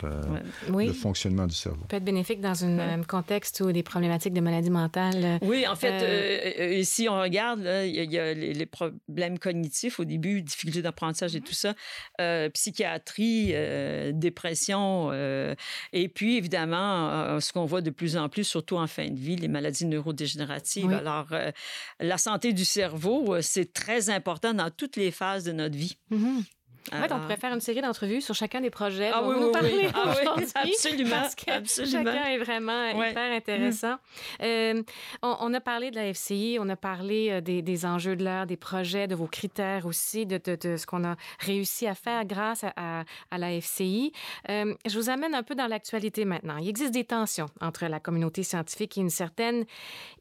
le 0.69 0.93
fonctionnement 0.93 1.47
du 1.47 1.55
cerveau. 1.55 1.85
Peut 1.87 1.97
être 1.97 2.03
bénéfique 2.03 2.41
dans 2.41 2.65
un 2.65 3.03
contexte 3.03 3.61
où 3.61 3.71
des 3.71 3.83
problématiques 3.83 4.33
de 4.33 4.41
maladie 4.41 4.69
mentale. 4.69 5.39
Oui, 5.41 5.65
en 5.67 5.75
fait, 5.75 6.01
euh, 6.23 7.09
on 7.09 7.21
regarde, 7.21 7.59
il 7.85 8.11
y, 8.11 8.19
a 8.19 8.33
les, 8.33 8.65
problèmes 8.65 9.39
cognitifs 9.39 9.99
au 9.99 10.05
début, 10.05 10.41
difficultés 10.41 10.81
d'apprentissage 10.81 11.35
et 11.35 11.39
mmh 11.39 11.43
tout 11.43 11.53
ça, 11.53 11.73
euh, 12.21 12.49
psychiatrie, 12.49 13.51
euh, 13.53 14.11
dépression, 14.13 15.11
et 15.91 16.07
puis 16.07 16.37
évidemment, 16.37 17.39
ce 17.39 17.51
qu'on 17.51 17.65
voit 17.65 17.81
de 17.81 17.89
plus 17.89 18.17
en 18.17 18.29
plus, 18.29 18.43
surtout 18.43 18.77
en 18.77 18.87
fin 18.87 19.09
de 19.09 19.19
vie, 19.19 19.35
les 19.35 19.47
maladies 19.47 19.85
neurodégénératives. 19.85 20.91
Alors, 20.91 21.27
la 21.99 22.17
santé 22.17 22.53
du 22.53 22.65
cerveau, 22.65 23.41
c'est 23.41 23.73
très 23.73 24.09
important 24.09 24.53
dans 24.53 24.69
toutes 24.69 24.95
les 24.95 25.11
phases 25.11 25.43
de 25.43 25.51
notre 25.51 25.75
vie. 25.75 25.97
Mmh 26.09 26.41
en 26.91 27.01
fait, 27.01 27.11
on 27.13 27.19
pourrait 27.19 27.37
faire 27.37 27.53
une 27.53 27.61
série 27.61 27.81
d'entrevues 27.81 28.21
sur 28.21 28.35
chacun 28.35 28.61
des 28.61 28.69
projets 28.69 29.11
ah, 29.13 29.21
oui, 29.23 29.35
nous 29.39 29.51
parler 29.51 29.89
ah, 29.93 30.13
oui. 30.37 30.43
absolument, 30.55 31.09
parce 31.11 31.35
que 31.35 31.51
absolument. 31.51 32.11
chacun 32.11 32.25
est 32.25 32.37
vraiment 32.37 32.89
hyper 32.89 33.31
intéressant. 33.31 33.93
Mm. 33.93 34.43
Euh, 34.43 34.83
on, 35.21 35.53
a 35.53 35.61
parlé 35.61 35.91
de 35.91 35.95
la 35.95 36.13
FCI, 36.13 36.57
on 36.59 36.67
a 36.69 36.75
parlé 36.75 37.29
euh, 37.31 37.41
des, 37.41 37.61
des 37.61 37.85
enjeux 37.85 38.15
de 38.15 38.23
l'heure, 38.23 38.45
des 38.45 38.57
projets, 38.57 39.07
de 39.07 39.15
vos 39.15 39.27
critères 39.27 39.85
aussi, 39.85 40.25
de, 40.25 40.39
de, 40.43 40.77
ce 40.77 40.85
qu'on 40.85 41.03
a 41.05 41.15
réussi 41.39 41.87
à 41.87 41.95
faire 41.95 42.25
grâce 42.25 42.65
à, 42.75 43.03
à, 43.31 43.37
la 43.37 43.59
FCI. 43.59 44.11
Euh, 44.49 44.73
je 44.85 44.97
vous 44.97 45.09
amène 45.09 45.35
un 45.35 45.43
peu 45.43 45.55
dans 45.55 45.67
l'actualité 45.67 46.25
maintenant. 46.25 46.57
Il 46.57 46.67
existe 46.67 46.91
des 46.91 47.05
tensions 47.05 47.47
entre 47.61 47.85
la 47.85 47.99
communauté 47.99 48.43
scientifique 48.43 48.97
et 48.97 49.01
une 49.01 49.09
certaine 49.09 49.65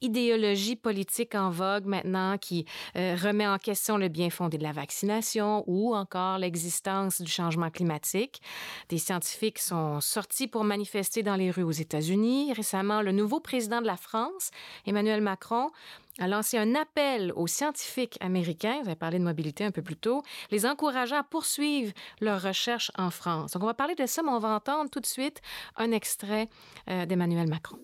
idéologie 0.00 0.76
politique 0.76 1.34
en 1.34 1.50
vogue 1.50 1.86
maintenant 1.86 2.38
qui 2.38 2.66
remet 2.94 3.46
en 3.46 3.58
question 3.58 3.96
le 3.96 4.08
bien 4.08 4.30
fondé 4.30 4.58
de 4.58 4.62
la 4.62 4.72
vaccination 4.72 5.64
ou 5.66 5.94
encore 5.94 6.38
les 6.38 6.51
l'existence 6.52 7.22
du 7.22 7.30
changement 7.30 7.70
climatique. 7.70 8.42
Des 8.90 8.98
scientifiques 8.98 9.58
sont 9.58 10.00
sortis 10.00 10.46
pour 10.46 10.64
manifester 10.64 11.22
dans 11.22 11.36
les 11.36 11.50
rues 11.50 11.62
aux 11.62 11.70
États-Unis. 11.70 12.52
Récemment, 12.52 13.00
le 13.00 13.12
nouveau 13.12 13.40
président 13.40 13.80
de 13.80 13.86
la 13.86 13.96
France, 13.96 14.50
Emmanuel 14.86 15.22
Macron, 15.22 15.70
a 16.18 16.28
lancé 16.28 16.58
un 16.58 16.74
appel 16.74 17.32
aux 17.36 17.46
scientifiques 17.46 18.18
américains, 18.20 18.82
vous 18.82 18.88
avez 18.88 18.96
parlé 18.96 19.18
de 19.18 19.24
mobilité 19.24 19.64
un 19.64 19.70
peu 19.70 19.80
plus 19.80 19.96
tôt, 19.96 20.22
les 20.50 20.66
encourageant 20.66 21.16
à 21.16 21.22
poursuivre 21.22 21.94
leurs 22.20 22.42
recherches 22.42 22.92
en 22.98 23.10
France. 23.10 23.52
Donc, 23.52 23.62
on 23.62 23.66
va 23.66 23.72
parler 23.72 23.94
de 23.94 24.04
ça, 24.04 24.22
mais 24.22 24.28
on 24.28 24.38
va 24.38 24.50
entendre 24.50 24.90
tout 24.90 25.00
de 25.00 25.06
suite 25.06 25.40
un 25.76 25.90
extrait 25.90 26.50
euh, 26.90 27.06
d'Emmanuel 27.06 27.48
Macron. 27.48 27.78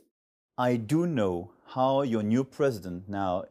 I 0.58 0.76
do 0.76 1.06
know 1.06 1.50
how 1.74 2.02
your 2.02 2.22
new 2.22 2.44
president 2.44 3.08
now 3.08 3.44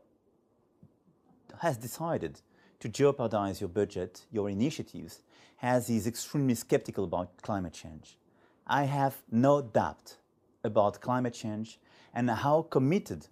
has 1.63 1.75
decided 1.77 2.37
to 2.79 2.89
jeopardize 2.89 3.59
your 3.61 3.69
budget, 3.69 4.25
your 4.31 4.49
initiatives, 4.49 5.21
as 5.61 5.87
he 5.87 5.97
is 5.97 6.07
extremely 6.07 6.55
skeptical 6.55 7.03
about 7.03 7.41
climate 7.41 7.73
change. 7.73 8.17
I 8.65 8.83
have 8.83 9.23
no 9.31 9.61
doubt 9.61 10.17
about 10.63 11.01
climate 11.01 11.33
change 11.33 11.79
and 12.13 12.29
how 12.29 12.63
committed 12.63 13.27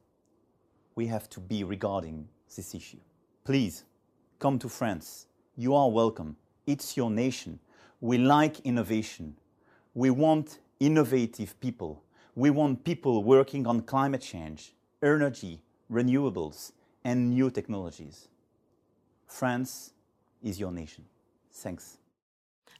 we 0.96 1.08
have 1.08 1.30
to 1.32 1.40
be 1.40 1.64
regarding 1.64 2.28
this 2.56 2.74
issue. 2.74 3.00
Please 3.44 3.84
come 4.40 4.58
to 4.60 4.70
France. 4.70 5.28
You 5.56 5.76
are 5.76 5.90
welcome. 5.90 6.38
It's 6.66 6.98
your 6.98 7.12
nation. 7.12 7.60
We 8.02 8.18
like 8.18 8.60
innovation. 8.62 9.36
We 9.94 10.10
want 10.10 10.60
innovative 10.80 11.60
people. 11.60 12.04
We 12.36 12.50
want 12.50 12.84
people 12.84 13.24
working 13.24 13.68
on 13.68 13.82
climate 13.82 14.22
change, 14.22 14.74
energy, 15.02 15.62
renewables, 15.92 16.72
and 17.04 17.32
new 17.32 17.50
technologies. 17.50 18.28
France 19.28 19.94
is 20.44 20.60
your 20.60 20.72
nation. 20.72 21.04
Thanks. 21.52 21.98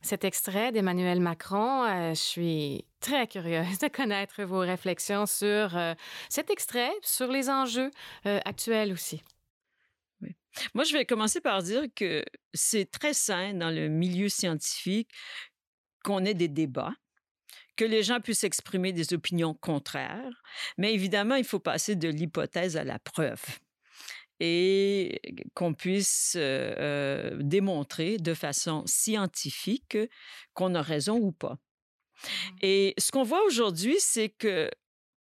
Cet 0.02 0.24
extrait 0.24 0.72
d'Emmanuel 0.72 1.20
Macron, 1.20 1.84
euh, 1.84 2.10
je 2.12 2.20
suis 2.20 2.86
très 3.00 3.28
curieuse 3.28 3.80
de 3.80 3.88
connaître 3.88 4.44
vos 4.44 4.60
réflexions 4.60 5.26
sur 5.26 5.76
euh, 5.76 5.96
cet 6.30 6.52
extrait, 6.52 6.92
sur 7.02 7.28
les 7.28 7.50
enjeux 7.50 7.90
euh, 8.28 8.40
actuels 8.46 8.94
aussi. 8.94 9.24
Moi, 10.76 10.84
je 10.84 10.94
vais 10.94 11.06
commencer 11.06 11.42
par 11.42 11.64
dire 11.64 11.86
que 11.96 12.24
c'est 12.54 12.90
très 12.90 13.14
sain 13.14 13.56
dans 13.56 13.72
le 13.72 13.90
milieu 13.90 14.30
scientifique 14.30 15.10
qu'on 16.04 16.24
ait 16.24 16.36
des 16.36 16.48
débats, 16.50 16.94
que 17.76 17.84
les 17.84 18.04
gens 18.04 18.22
puissent 18.22 18.44
exprimer 18.44 18.94
des 18.94 19.14
opinions 19.14 19.56
contraires, 19.56 20.44
mais 20.78 20.94
évidemment, 20.94 21.36
il 21.36 21.44
faut 21.46 21.60
passer 21.60 21.96
de 21.96 22.10
l'hypothèse 22.10 22.78
à 22.78 22.84
la 22.84 23.00
preuve 23.00 23.42
et 24.40 25.22
qu'on 25.54 25.74
puisse 25.74 26.38
démontrer 27.40 28.18
de 28.18 28.34
façon 28.34 28.84
scientifique 28.86 29.98
qu'on 30.54 30.76
a 30.76 30.82
raison 30.82 31.18
ou 31.18 31.32
pas. 31.32 31.54
Mmh. 31.54 32.56
Et 32.62 32.94
ce 32.98 33.12
qu'on 33.12 33.24
voit 33.24 33.44
aujourd'hui, 33.46 33.96
c'est 34.00 34.30
que 34.30 34.70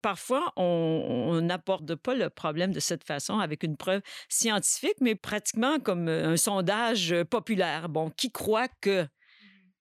parfois, 0.03 0.53
on 0.57 1.40
n'aborde 1.42 1.94
pas 1.94 2.14
le 2.14 2.29
problème 2.31 2.72
de 2.72 2.81
cette 2.81 3.05
façon 3.05 3.38
avec 3.38 3.62
une 3.62 3.77
preuve 3.77 4.03
scientifique, 4.29 4.96
mais 5.00 5.14
pratiquement 5.14 5.79
comme 5.79 6.09
un 6.09 6.37
sondage 6.37 7.14
populaire. 7.31 7.88
Bon, 7.88 8.11
qui 8.11 8.31
croit 8.31 8.68
que 8.81 9.03
mmh 9.03 9.09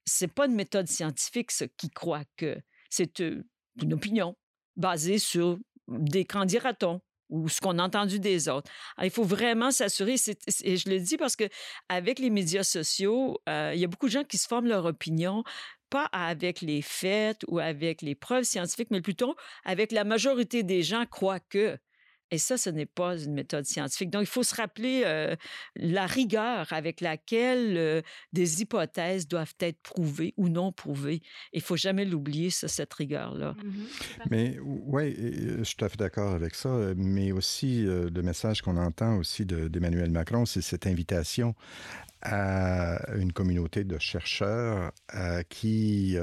c'est 0.06 0.28
pas 0.28 0.48
une 0.48 0.56
méthode 0.56 0.90
scientifique, 0.90 1.50
ce 1.50 1.64
qui 1.64 1.90
croit 1.90 2.26
que 2.36 2.58
c'est 2.90 3.20
une 3.20 3.94
opinion 3.94 4.36
basée 4.76 5.18
sur 5.18 5.58
des 5.88 6.26
candidatons 6.26 7.00
ou 7.30 7.50
ce 7.50 7.62
qu'on 7.62 7.80
a 7.80 7.84
entendu 7.84 8.20
des 8.20 8.50
autres. 8.50 8.70
il 9.02 9.10
faut 9.10 9.24
vraiment 9.24 9.72
s'assurer, 9.72 10.16
et 10.64 10.78
je 10.78 10.90
le 10.90 11.00
dis 11.00 11.18
parce 11.18 11.36
que 11.36 11.46
avec 11.90 12.20
les 12.20 12.30
médias 12.30 12.64
sociaux, 12.64 13.40
euh, 13.50 13.72
il 13.74 13.80
y 13.80 13.86
a 13.86 13.88
beaucoup 13.88 14.08
de 14.08 14.12
gens 14.12 14.24
qui 14.24 14.38
se 14.38 14.48
forment 14.48 14.68
leur 14.68 14.86
opinion 14.86 15.44
pas 15.90 16.10
avec 16.12 16.62
les 16.62 16.82
faits 16.82 17.46
ou 17.48 17.60
avec 17.60 18.02
les 18.02 18.16
preuves 18.16 18.46
scientifiques, 18.46 18.90
mais 18.90 19.02
plutôt 19.02 19.36
avec 19.64 19.92
la 19.92 20.04
majorité 20.04 20.64
des 20.64 20.82
gens 20.82 21.06
croient 21.06 21.40
que. 21.40 21.78
Et 22.34 22.40
ça, 22.40 22.58
ce 22.58 22.72
n'est 22.72 22.88
pas 22.88 23.16
une 23.16 23.34
méthode 23.36 23.64
scientifique. 23.66 24.10
Donc, 24.10 24.24
il 24.24 24.28
faut 24.28 24.42
se 24.42 24.56
rappeler 24.56 25.04
euh, 25.06 25.36
la 25.76 26.08
rigueur 26.08 26.74
avec 26.74 27.00
laquelle 27.00 27.78
euh, 27.78 28.02
des 28.32 28.64
hypothèses 28.64 29.28
doivent 29.28 29.54
être 29.60 29.80
prouvées 29.84 30.34
ou 30.36 30.50
non 30.50 30.72
prouvées. 30.72 31.22
Il 31.54 31.62
faut 31.62 31.78
jamais 31.78 32.06
l'oublier, 32.06 32.50
cette 32.50 32.92
rigueur-là. 32.92 33.54
Mmh 33.64 33.72
mais 34.32 34.58
oui, 34.64 35.16
je 35.60 35.64
suis 35.64 35.76
tout 35.76 35.86
à 35.86 35.90
fait 35.90 35.98
d'accord 35.98 36.34
avec 36.34 36.56
ça. 36.56 36.76
Mais 36.96 37.32
aussi, 37.32 37.86
euh, 37.86 38.10
le 38.10 38.24
message 38.24 38.64
qu'on 38.64 38.78
entend 38.78 39.18
aussi 39.18 39.46
d'Emmanuel 39.46 40.10
Macron, 40.10 40.48
c'est 40.48 40.62
cette 40.62 40.88
invitation 40.88 41.54
à 42.24 43.16
une 43.16 43.32
communauté 43.32 43.84
de 43.84 44.00
chercheurs 44.00 44.92
qui 45.50 46.16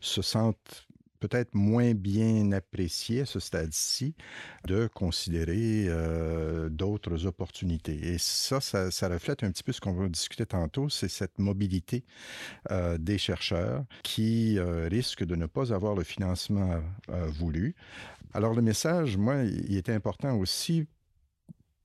se 0.00 0.20
sentent 0.20 0.87
peut-être 1.18 1.54
moins 1.54 1.94
bien 1.94 2.52
apprécié 2.52 3.22
à 3.22 3.26
ce 3.26 3.40
stade-ci 3.40 4.14
de 4.66 4.88
considérer 4.92 5.86
euh, 5.88 6.68
d'autres 6.68 7.26
opportunités. 7.26 8.14
Et 8.14 8.18
ça, 8.18 8.60
ça, 8.60 9.08
reflète 9.08 9.44
un 9.44 9.50
petit 9.50 9.62
peu 9.62 9.72
ce 9.72 9.80
qu'on 9.80 9.92
va 9.92 10.08
discuter 10.08 10.46
tantôt, 10.46 10.88
c'est 10.88 11.08
cette 11.08 11.38
mobilité 11.38 12.04
euh, 12.70 12.98
des 12.98 13.18
chercheurs 13.18 13.84
qui 14.02 14.58
euh, 14.58 14.88
risquent 14.88 15.24
de 15.24 15.36
ne 15.36 15.46
pas 15.46 15.72
avoir 15.72 15.94
le 15.94 16.04
financement 16.04 16.80
voulu. 17.08 17.74
Alors 18.34 18.54
le 18.54 18.62
message, 18.62 19.16
moi, 19.16 19.42
il 19.42 19.76
était 19.76 19.92
important 19.92 20.36
aussi 20.36 20.86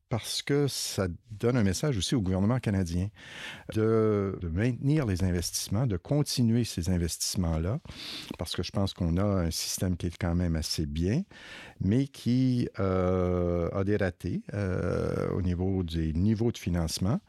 parce 0.09 0.41
que 0.41 0.67
ça 0.67 1.07
donne 1.31 1.57
un 1.57 1.63
message 1.63 1.97
aussi 1.97 2.15
au 2.15 2.21
gouvernement 2.21 2.59
canadien 2.59 3.09
de, 3.73 4.37
maintenir 4.51 5.05
les 5.05 5.23
investissements, 5.23 5.87
de 5.87 5.97
continuer 5.97 6.63
ces 6.63 6.89
investissements-là, 6.89 7.79
parce 8.37 8.55
que 8.55 8.63
je 8.63 8.71
pense 8.71 8.93
qu'on 8.93 9.17
a 9.17 9.23
un 9.23 9.51
système 9.51 9.97
qui 9.97 10.07
est 10.07 10.17
quand 10.17 10.35
même 10.35 10.55
assez 10.55 10.85
bien, 10.85 11.23
mais 11.81 12.07
qui 12.07 12.69
euh, 12.79 13.69
a 13.71 13.83
des 13.83 13.97
ratés 13.97 14.43
euh, 14.53 15.29
au 15.31 15.41
niveau 15.41 15.83
des 15.83 16.13
niveaux 16.13 16.51
de 16.51 16.57
financement 16.57 17.19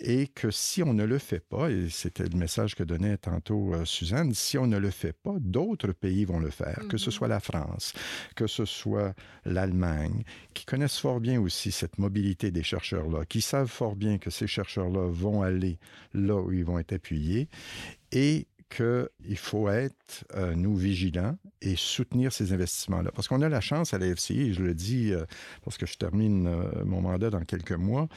et 0.00 0.26
que 0.28 0.50
si 0.50 0.82
on 0.82 0.94
ne 0.94 1.04
le 1.04 1.18
fait 1.18 1.40
pas, 1.40 1.70
et 1.70 1.88
c'était 1.90 2.24
le 2.28 2.36
message 2.36 2.74
que 2.74 2.82
donnait 2.82 3.16
tantôt 3.18 3.74
euh, 3.74 3.84
Suzanne, 3.84 4.34
si 4.34 4.58
on 4.58 4.66
ne 4.66 4.78
le 4.78 4.90
fait 4.90 5.12
pas, 5.12 5.34
d'autres 5.40 5.92
pays 5.92 6.24
vont 6.24 6.40
le 6.40 6.50
faire, 6.50 6.86
que 6.88 6.96
ce 6.98 7.10
Mhm. 7.10 7.12
soit 7.12 7.28
la 7.28 7.40
France, 7.40 7.92
que 8.36 8.46
ce 8.46 8.64
soit 8.64 9.14
l'Allemagne, 9.44 10.24
qui 10.54 10.64
connaissent 10.64 10.98
fort 10.98 11.20
bien 11.20 11.40
aussi 11.40 11.72
cette 11.72 11.98
mobilité 11.98 12.50
des 12.50 12.62
chercheurs-là, 12.62 13.24
qui 13.26 13.40
savent 13.40 13.68
fort 13.70 13.96
bien 13.96 14.18
que 14.18 14.30
ces 14.30 14.46
chercheurs-là 14.46 15.08
vont 15.10 15.42
aller 15.42 15.78
là 16.14 16.36
où 16.40 16.52
ils 16.52 16.64
vont 16.64 16.78
être 16.78 16.92
appuyés 16.92 17.48
et 18.12 18.46
qu'il 18.74 19.36
faut 19.36 19.68
être, 19.68 20.24
euh, 20.34 20.54
nous, 20.54 20.74
vigilants 20.76 21.36
et 21.60 21.76
soutenir 21.76 22.32
ces 22.32 22.52
investissements-là. 22.52 23.10
Parce 23.12 23.28
qu'on 23.28 23.42
a 23.42 23.48
la 23.48 23.60
chance 23.60 23.92
à 23.94 23.98
la 23.98 24.06
FCI, 24.14 24.54
je 24.54 24.62
le 24.62 24.74
dis 24.74 25.12
euh, 25.12 25.24
parce 25.64 25.76
que 25.78 25.86
je 25.86 25.96
termine 25.96 26.46
euh, 26.46 26.84
mon 26.84 27.00
mandat 27.02 27.30
dans 27.30 27.44
quelques 27.44 27.72
mois, 27.72 28.08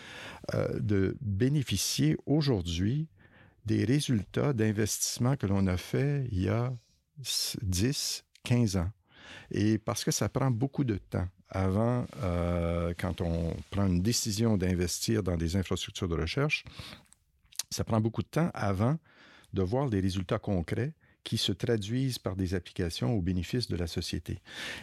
euh, 0.53 0.79
de 0.79 1.17
bénéficier 1.21 2.17
aujourd'hui 2.25 3.07
des 3.65 3.83
résultats 3.83 4.53
d'investissements 4.53 5.35
que 5.35 5.47
l'on 5.47 5.67
a 5.67 5.77
fait 5.77 6.27
il 6.31 6.43
y 6.43 6.49
a 6.49 6.73
s- 7.21 7.57
10, 7.61 8.23
15 8.43 8.77
ans. 8.77 8.89
Et 9.51 9.77
parce 9.77 10.03
que 10.03 10.11
ça 10.11 10.29
prend 10.29 10.51
beaucoup 10.51 10.83
de 10.83 10.97
temps 10.97 11.27
avant, 11.49 12.05
quand 12.97 13.21
on 13.21 13.55
prend 13.69 13.85
une 13.85 14.01
décision 14.01 14.57
d'investir 14.57 15.21
dans 15.23 15.37
des 15.37 15.55
infrastructures 15.55 16.07
de 16.07 16.15
recherche, 16.15 16.63
ça 17.69 17.83
prend 17.83 18.01
beaucoup 18.01 18.23
de 18.23 18.27
temps 18.27 18.49
avant 18.53 18.97
de 19.55 19.63
voir 19.63 19.89
des 19.89 19.99
résultats 19.99 20.37
concrets 20.37 20.93
qui 21.23 21.37
se 21.37 21.51
traduisent 21.51 22.19
par 22.19 22.35
des 22.35 22.53
applications 22.53 23.17
au 23.17 23.21
bénéfice 23.21 23.67
de 23.67 23.75
la 23.75 23.87
société. 23.87 24.41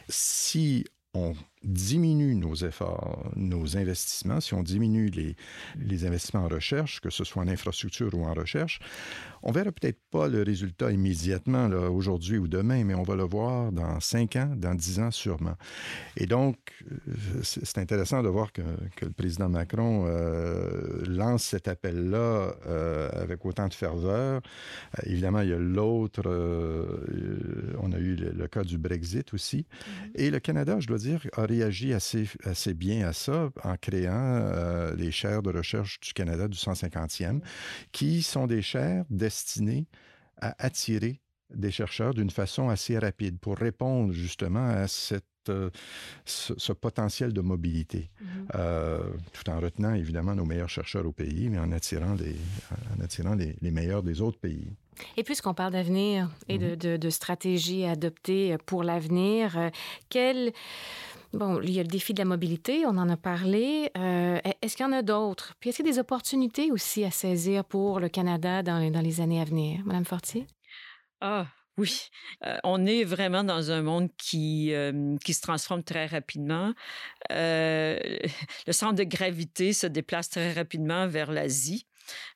Si 0.08 0.85
on 1.14 1.35
diminue 1.64 2.35
nos 2.35 2.55
efforts, 2.55 3.31
nos 3.37 3.77
investissements, 3.77 4.40
si 4.40 4.55
on 4.55 4.62
diminue 4.62 5.09
les, 5.11 5.37
les 5.79 6.07
investissements 6.07 6.44
en 6.44 6.48
recherche, 6.48 7.01
que 7.01 7.11
ce 7.11 7.25
soit 7.25 7.42
en 7.42 7.48
infrastructure 7.48 8.12
ou 8.14 8.25
en 8.25 8.35
recherche, 8.35 8.81
on 9.42 9.53
verra 9.53 9.72
peut-être 9.72 9.98
pas 10.11 10.29
le 10.29 10.42
résultat 10.42 10.92
immédiatement, 10.92 11.66
aujourd'hui 11.66 12.38
ou 12.38 12.48
demain, 12.48 12.85
mais 12.85 12.94
on 12.94 13.03
va 13.03 13.16
le 13.16 13.25
voir 13.25 13.72
dans 13.72 13.98
cinq 14.01 14.37
ans, 14.37 14.53
dans 14.57 14.75
dix 14.75 15.01
ans 15.01 15.11
sûrement. 15.11 15.57
Et 16.16 16.27
donc, 16.27 16.57
euh, 16.90 17.40
c'est 17.42 17.79
intéressant 17.79 18.22
de 18.22 18.29
voir 18.29 18.53
que, 18.53 18.62
que 18.96 19.05
le 19.05 19.12
président 19.12 19.48
Macron 19.48 20.05
euh, 20.07 21.03
lance 21.07 21.42
cet 21.42 21.66
appel-là 21.68 22.55
euh, 22.66 23.09
avec 23.12 23.44
autant 23.44 23.68
de 23.68 23.75
ferveur. 23.75 24.42
Euh, 24.98 25.03
évidemment, 25.07 25.40
il 25.40 25.51
y 25.51 25.53
a 25.53 25.59
l'autre, 25.59 26.22
on 27.81 27.92
a 27.92 27.98
eu 27.98 28.14
le, 28.14 28.31
le 28.31 28.48
cas 28.48 28.62
du 28.62 28.79
Brexit 28.79 29.35
aussi. 29.35 29.66
Et 30.14 30.31
le 30.31 30.38
Canada, 30.38 30.79
je 30.79 30.87
dois 30.87 30.98
dire, 30.98 31.27
a 31.37 31.46
réagi 31.52 31.92
assez, 31.92 32.28
assez 32.44 32.74
bien 32.74 33.06
à 33.06 33.12
ça 33.12 33.50
en 33.62 33.76
créant 33.76 34.12
euh, 34.12 34.94
les 34.94 35.10
chaires 35.10 35.42
de 35.42 35.50
recherche 35.50 36.00
du 36.00 36.12
Canada 36.12 36.48
du 36.48 36.56
150e, 36.56 37.40
qui 37.92 38.22
sont 38.22 38.46
des 38.46 38.62
chaires 38.62 39.04
destinées 39.10 39.86
à 40.40 40.54
attirer 40.58 41.21
des 41.54 41.70
chercheurs 41.70 42.14
d'une 42.14 42.30
façon 42.30 42.68
assez 42.68 42.98
rapide 42.98 43.38
pour 43.38 43.56
répondre 43.56 44.12
justement 44.12 44.68
à 44.68 44.88
cette, 44.88 45.24
euh, 45.48 45.70
ce, 46.24 46.54
ce 46.56 46.72
potentiel 46.72 47.32
de 47.32 47.40
mobilité, 47.40 48.10
Mhm. 48.20 48.46
euh, 48.54 49.00
tout 49.32 49.48
en 49.50 49.58
retenant 49.60 49.94
évidemment 49.94 50.34
nos 50.34 50.44
meilleurs 50.44 50.68
chercheurs 50.68 51.06
au 51.06 51.12
pays, 51.12 51.48
mais 51.50 51.58
en 51.58 51.72
attirant 51.72 52.14
les, 52.14 52.36
en 52.96 53.02
attirant 53.02 53.34
les, 53.34 53.56
les 53.60 53.70
meilleurs 53.70 54.02
des 54.02 54.20
autres 54.20 54.38
pays. 54.38 54.68
Et 55.16 55.24
puisqu'on 55.24 55.54
parle 55.54 55.72
d'avenir 55.72 56.30
et 56.48 56.58
de, 56.58 56.74
de, 56.74 56.96
de 56.96 57.10
stratégies 57.10 57.84
à 57.84 57.92
adopter 57.92 58.56
pour 58.66 58.84
l'avenir, 58.84 59.58
euh, 59.58 59.70
quel... 60.10 60.52
Bon, 61.32 61.62
il 61.62 61.70
y 61.70 61.80
a 61.80 61.82
le 61.82 61.88
défi 61.88 62.12
de 62.12 62.18
la 62.18 62.26
mobilité, 62.26 62.84
on 62.84 62.98
en 62.98 63.08
a 63.08 63.16
parlé. 63.16 63.90
Euh, 63.96 64.38
est-ce 64.60 64.76
qu'il 64.76 64.84
y 64.84 64.88
en 64.88 64.92
a 64.92 65.00
d'autres? 65.00 65.54
Puis 65.58 65.70
est-ce 65.70 65.78
qu'il 65.78 65.86
y 65.86 65.88
a 65.88 65.92
des 65.92 65.98
opportunités 65.98 66.70
aussi 66.70 67.04
à 67.04 67.10
saisir 67.10 67.64
pour 67.64 68.00
le 68.00 68.10
Canada 68.10 68.62
dans 68.62 68.78
les, 68.78 68.90
dans 68.90 69.00
les 69.00 69.22
années 69.22 69.40
à 69.40 69.44
venir? 69.46 69.80
Madame 69.86 70.04
Fortier? 70.04 70.46
Ah, 71.24 71.46
oui. 71.78 72.08
On 72.64 72.85
est 72.85 73.04
vraiment 73.04 73.44
dans 73.44 73.70
un 73.70 73.80
monde 73.80 74.08
qui, 74.18 74.72
qui 75.24 75.35
se 75.35 75.40
transforme 75.40 75.85
très 75.85 76.06
rapidement. 76.06 76.74
Le 77.30 78.28
centre 78.70 78.94
de 78.96 79.04
gravité 79.04 79.72
se 79.72 79.87
déplace 79.87 80.30
très 80.30 80.52
rapidement 80.52 81.06
vers 81.06 81.30
l'Asie. 81.30 81.87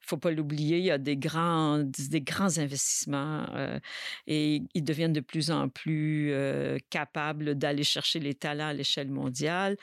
Il 0.02 0.06
faut 0.06 0.16
pas 0.16 0.30
l'oublier, 0.30 0.78
il 0.78 0.84
y 0.84 0.92
a 0.92 0.98
des 0.98 1.16
grands, 1.16 1.78
des 1.78 2.20
grands 2.20 2.58
investissements 2.58 3.44
et 4.28 4.62
ils 4.74 4.84
deviennent 4.84 5.12
de 5.12 5.20
plus 5.20 5.50
en 5.50 5.68
plus 5.68 6.32
capables 6.88 7.56
d'aller 7.56 7.82
chercher 7.82 8.20
les 8.20 8.34
talents 8.34 8.68
à 8.68 8.72
l'échelle 8.72 9.10
mondiale. 9.10 9.76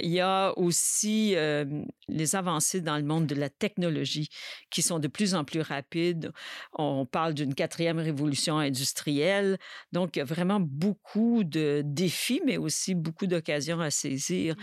Il 0.00 0.10
y 0.10 0.20
a 0.20 0.52
aussi 0.58 1.34
euh, 1.36 1.64
les 2.08 2.36
avancées 2.36 2.80
dans 2.80 2.96
le 2.96 3.02
monde 3.02 3.26
de 3.26 3.34
la 3.34 3.48
technologie 3.48 4.28
qui 4.70 4.82
sont 4.82 4.98
de 4.98 5.08
plus 5.08 5.34
en 5.34 5.44
plus 5.44 5.60
rapides. 5.60 6.32
On 6.72 7.06
parle 7.06 7.34
d'une 7.34 7.54
quatrième 7.54 7.98
révolution 7.98 8.58
industrielle. 8.58 9.58
Donc, 9.92 10.16
il 10.16 10.20
y 10.20 10.22
a 10.22 10.24
vraiment 10.24 10.60
beaucoup 10.60 11.44
de 11.44 11.82
défis, 11.84 12.40
mais 12.44 12.56
aussi 12.56 12.94
beaucoup 12.94 13.26
d'occasions 13.26 13.80
à 13.80 13.90
saisir. 13.90 14.54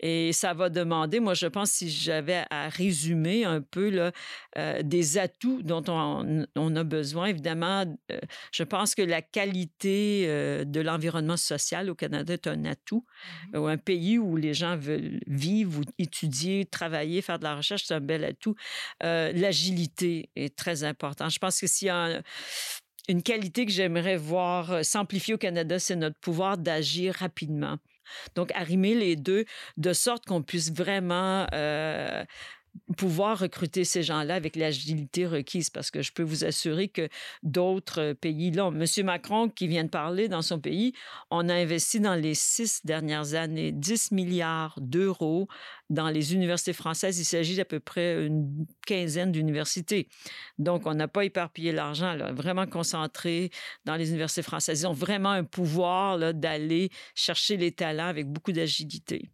Et 0.00 0.32
ça 0.32 0.54
va 0.54 0.70
demander, 0.70 1.20
moi, 1.20 1.34
je 1.34 1.46
pense, 1.46 1.70
si 1.70 1.90
j'avais 1.90 2.44
à 2.50 2.68
résumer 2.68 3.44
un 3.44 3.60
peu 3.60 3.90
là, 3.90 4.12
euh, 4.56 4.82
des 4.82 5.18
atouts 5.18 5.62
dont 5.62 5.84
on, 5.88 6.46
on, 6.56 6.76
a 6.76 6.84
besoin, 6.84 7.26
évidemment, 7.26 7.84
euh, 8.10 8.18
je 8.52 8.62
pense 8.62 8.94
que 8.94 9.02
la 9.02 9.22
qualité 9.22 10.24
euh, 10.26 10.64
de 10.64 10.80
l'environnement 10.80 11.36
social 11.36 11.90
au 11.90 11.94
Canada 11.94 12.34
est 12.34 12.46
un 12.46 12.64
atout. 12.64 13.04
Mm 13.52 13.56
-hmm. 13.56 13.68
Un 13.68 13.76
pays 13.76 14.18
où 14.18 14.36
les 14.36 14.54
gens 14.54 14.77
veulent 14.78 15.20
vivre, 15.26 15.80
ou 15.80 15.82
étudier, 15.98 16.64
travailler, 16.64 17.22
faire 17.22 17.38
de 17.38 17.44
la 17.44 17.56
recherche, 17.56 17.84
c'est 17.84 17.94
un 17.94 18.00
bel 18.00 18.24
atout. 18.24 18.54
L'agilité 19.00 20.30
est 20.36 20.56
très 20.56 20.84
importante. 20.84 21.30
Je 21.30 21.38
pense 21.38 21.60
que 21.60 21.66
s'il 21.66 21.86
y 21.86 21.90
a 21.90 21.96
un, 21.96 22.22
une 23.08 23.22
qualité 23.22 23.66
que 23.66 23.72
j'aimerais 23.72 24.16
voir 24.16 24.84
s'amplifier 24.84 25.34
au 25.34 25.38
Canada, 25.38 25.78
c'est 25.78 25.96
notre 25.96 26.18
pouvoir 26.18 26.58
d'agir 26.58 27.14
rapidement. 27.14 27.78
Donc, 28.34 28.52
arrimer 28.52 28.94
les 28.94 29.16
deux 29.16 29.44
de 29.76 29.92
sorte 29.92 30.24
qu'on 30.24 30.42
puisse 30.42 30.72
vraiment 30.72 31.46
pouvoir 32.96 33.38
recruter 33.38 33.84
ces 33.84 34.02
gens-là 34.02 34.34
avec 34.34 34.56
l'agilité 34.56 35.26
requise 35.26 35.70
parce 35.70 35.90
que 35.90 36.02
je 36.02 36.12
peux 36.12 36.22
vous 36.22 36.44
assurer 36.44 36.88
que 36.88 37.08
d'autres 37.42 38.14
pays, 38.14 38.50
là, 38.50 38.68
M. 38.68 38.84
Macron 39.04 39.48
qui 39.48 39.68
vient 39.68 39.84
de 39.84 39.90
parler 39.90 40.28
dans 40.28 40.42
son 40.42 40.58
pays, 40.58 40.92
on 41.30 41.48
a 41.48 41.54
investi 41.54 42.00
dans 42.00 42.14
les 42.14 42.34
six 42.34 42.80
dernières 42.84 43.34
années 43.34 43.72
10 43.72 44.12
milliards 44.12 44.78
d'euros 44.80 45.48
dans 45.90 46.08
les 46.08 46.34
universités 46.34 46.72
françaises. 46.72 47.18
Il 47.18 47.24
s'agit 47.24 47.56
d'à 47.56 47.64
peu 47.64 47.80
près 47.80 48.26
une 48.26 48.66
quinzaine 48.86 49.32
d'universités. 49.32 50.08
Donc, 50.58 50.86
on 50.86 50.94
n'a 50.94 51.08
pas 51.08 51.24
éparpillé 51.24 51.72
l'argent, 51.72 52.16
vraiment 52.32 52.66
concentré 52.66 53.50
dans 53.84 53.96
les 53.96 54.10
universités 54.10 54.42
françaises. 54.42 54.82
Ils 54.82 54.86
ont 54.86 54.92
vraiment 54.92 55.30
un 55.30 55.44
pouvoir 55.44 56.34
d'aller 56.34 56.90
chercher 57.14 57.56
les 57.56 57.72
talents 57.72 58.06
avec 58.06 58.26
beaucoup 58.26 58.52
d'agilité. 58.52 59.30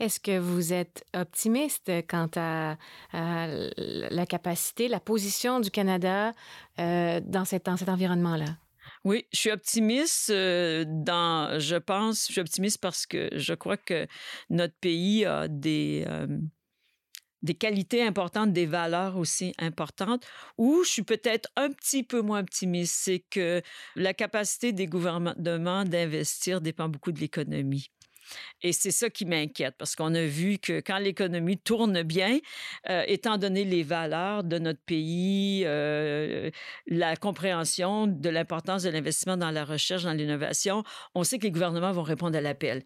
Est-ce 0.00 0.20
que 0.20 0.38
vous 0.38 0.72
êtes 0.72 1.04
optimiste 1.14 1.90
quant 2.08 2.30
à, 2.36 2.76
la 3.12 4.26
capacité, 4.26 4.88
la 4.88 5.00
position 5.00 5.60
du 5.60 5.70
Canada 5.70 6.32
euh, 6.78 7.20
dans, 7.24 7.44
cet, 7.44 7.68
environnement-là? 7.68 8.56
Oui, 9.04 9.26
je 9.32 9.38
suis 9.38 9.50
optimiste 9.50 10.30
euh, 10.30 10.84
dans, 10.86 11.58
je 11.58 11.76
pense, 11.76 12.26
je 12.26 12.32
suis 12.32 12.40
optimiste 12.40 12.80
parce 12.80 13.06
que 13.06 13.28
je 13.32 13.54
crois 13.54 13.76
que 13.76 14.06
notre 14.50 14.74
pays 14.80 15.24
a 15.24 15.48
des, 15.48 16.04
euh, 16.08 16.26
qualités 17.58 18.02
importantes, 18.02 18.52
des 18.52 18.66
valeurs 18.66 19.16
aussi 19.16 19.54
importantes, 19.58 20.26
où 20.58 20.82
je 20.84 20.90
suis 20.90 21.02
peut-être 21.04 21.48
un 21.56 21.70
petit 21.70 22.02
peu 22.02 22.20
moins 22.20 22.40
optimiste, 22.40 22.94
c'est 22.96 23.24
que 23.30 23.62
la 23.94 24.14
capacité 24.14 24.72
des 24.72 24.86
gouvernements 24.86 25.84
d'investir 25.84 26.60
dépend 26.60 26.88
beaucoup 26.88 27.12
de 27.12 27.20
l'économie. 27.20 27.90
Et 28.62 28.72
c'est 28.72 28.90
ça 28.90 29.10
qui 29.10 29.24
m'inquiète 29.24 29.74
parce 29.78 29.94
qu'on 29.96 30.14
a 30.14 30.24
vu 30.24 30.58
que 30.58 30.80
quand 30.80 30.98
l'économie 30.98 31.58
tourne 31.58 32.02
bien, 32.02 32.38
euh, 32.90 33.04
étant 33.06 33.38
donné 33.38 33.64
les 33.64 33.82
valeurs 33.82 34.44
de 34.44 34.58
notre 34.58 34.80
pays, 34.80 35.62
euh, 35.64 36.50
la 36.86 37.16
compréhension 37.16 38.06
de 38.06 38.28
l'importance 38.28 38.82
de 38.82 38.90
l'investissement 38.90 39.36
dans 39.36 39.50
la 39.50 39.64
recherche, 39.64 40.04
dans 40.04 40.12
l'innovation, 40.12 40.84
on 41.14 41.24
sait 41.24 41.38
que 41.38 41.44
les 41.44 41.50
gouvernements 41.50 41.92
vont 41.92 42.02
répondre 42.02 42.36
à 42.36 42.40
l'appel 42.40 42.82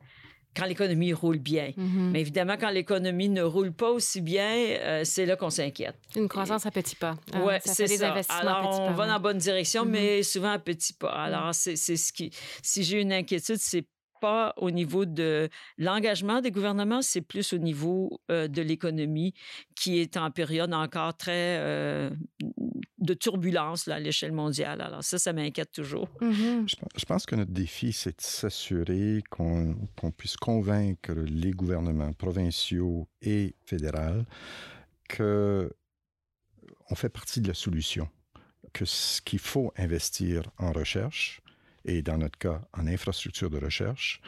quand 0.57 0.67
l'économie 0.67 1.13
roule 1.13 1.39
bien. 1.39 1.73
Mm 1.77 1.87
-hmm. 1.87 2.11
Mais 2.13 2.21
évidemment, 2.21 2.57
quand 2.59 2.71
l'économie 2.71 3.29
ne 3.29 3.43
roule 3.43 3.73
pas 3.73 3.91
aussi 3.91 4.21
bien, 4.21 4.53
euh, 4.53 5.03
c'est 5.05 5.27
là 5.27 5.37
qu'on 5.37 5.51
s'inquiète. 5.51 5.97
Une 6.17 6.29
croissance 6.29 6.67
à 6.67 6.71
petits 6.71 6.97
pas. 6.97 7.15
Ah, 7.33 7.39
oui, 7.45 7.55
c'est 7.65 7.87
ça. 7.87 8.15
Alors, 8.29 8.81
on 8.81 8.93
va 8.93 9.07
dans 9.07 9.13
la 9.13 9.19
bonne 9.19 9.39
direction, 9.39 9.85
mm 9.85 9.89
-hmm. 9.89 9.93
mais 9.93 10.23
souvent 10.23 10.53
à 10.53 10.59
petits 10.59 10.93
pas. 11.03 11.13
Alors, 11.27 11.49
mm 11.49 11.51
-hmm. 11.51 11.77
c'est 11.77 11.97
ce 11.97 12.13
qui... 12.13 12.31
Si 12.63 12.83
j'ai 12.83 13.01
une 13.01 13.13
inquiétude, 13.13 13.61
c'est 13.71 13.87
pas 14.21 14.53
au 14.57 14.71
niveau 14.71 15.05
de 15.07 15.49
l'engagement 15.79 16.41
des 16.41 16.51
gouvernements, 16.51 17.03
c'est 17.03 17.21
plus 17.21 17.53
au 17.53 17.59
niveau 17.59 18.21
euh, 18.31 18.49
de 18.49 18.63
l'économie 18.63 19.35
qui 19.75 19.99
est 19.99 20.17
en 20.17 20.31
période 20.31 20.73
encore 20.75 21.17
très 21.17 21.59
euh, 21.59 22.11
de 22.99 23.15
turbulence 23.15 23.87
là, 23.87 23.97
à 23.97 23.99
l'échelle 23.99 24.33
mondiale. 24.33 24.81
Alors 24.81 25.03
ça, 25.03 25.19
ça 25.19 25.33
m'inquiète 25.33 25.73
toujours. 25.73 26.09
Mm 26.21 26.31
-hmm. 26.31 26.69
je, 26.69 26.77
je, 27.01 27.05
pense 27.05 27.27
que 27.27 27.37
notre 27.37 27.53
défi, 27.53 27.93
c'est 27.93 28.17
de 28.19 28.23
s'assurer 28.23 29.23
qu'on 29.31 29.75
qu 29.97 30.11
puisse 30.17 30.37
convaincre 30.37 31.13
les 31.43 31.53
gouvernements 31.53 32.13
provinciaux 32.13 33.09
et 33.23 33.55
fédéraux 33.65 34.25
que 35.09 35.71
on 36.91 36.95
fait 36.95 37.09
partie 37.09 37.41
de 37.41 37.49
la 37.49 37.55
solution. 37.55 38.09
Que 38.73 38.85
qu'il 39.25 39.39
faut 39.39 39.73
investir 39.77 40.43
en 40.59 40.71
recherche, 40.73 41.41
et 41.85 42.03
dans 42.03 42.19
notre 42.19 42.39
cas 42.39 42.61
en 42.77 42.87
infrastructure 42.87 43.51
de 43.51 43.59
recherche, 43.59 44.21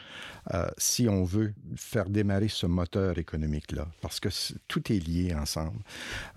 euh, 0.55 0.69
si 0.79 1.09
on 1.09 1.25
veut 1.25 1.55
faire 1.77 2.09
démarrer 2.09 2.49
ce 2.49 2.67
moteur 2.67 3.19
économique-là, 3.19 3.89
parce 4.01 4.21
que 4.21 4.29
tout 4.69 4.93
est 4.93 4.99
lié 4.99 5.35
ensemble. 5.35 5.81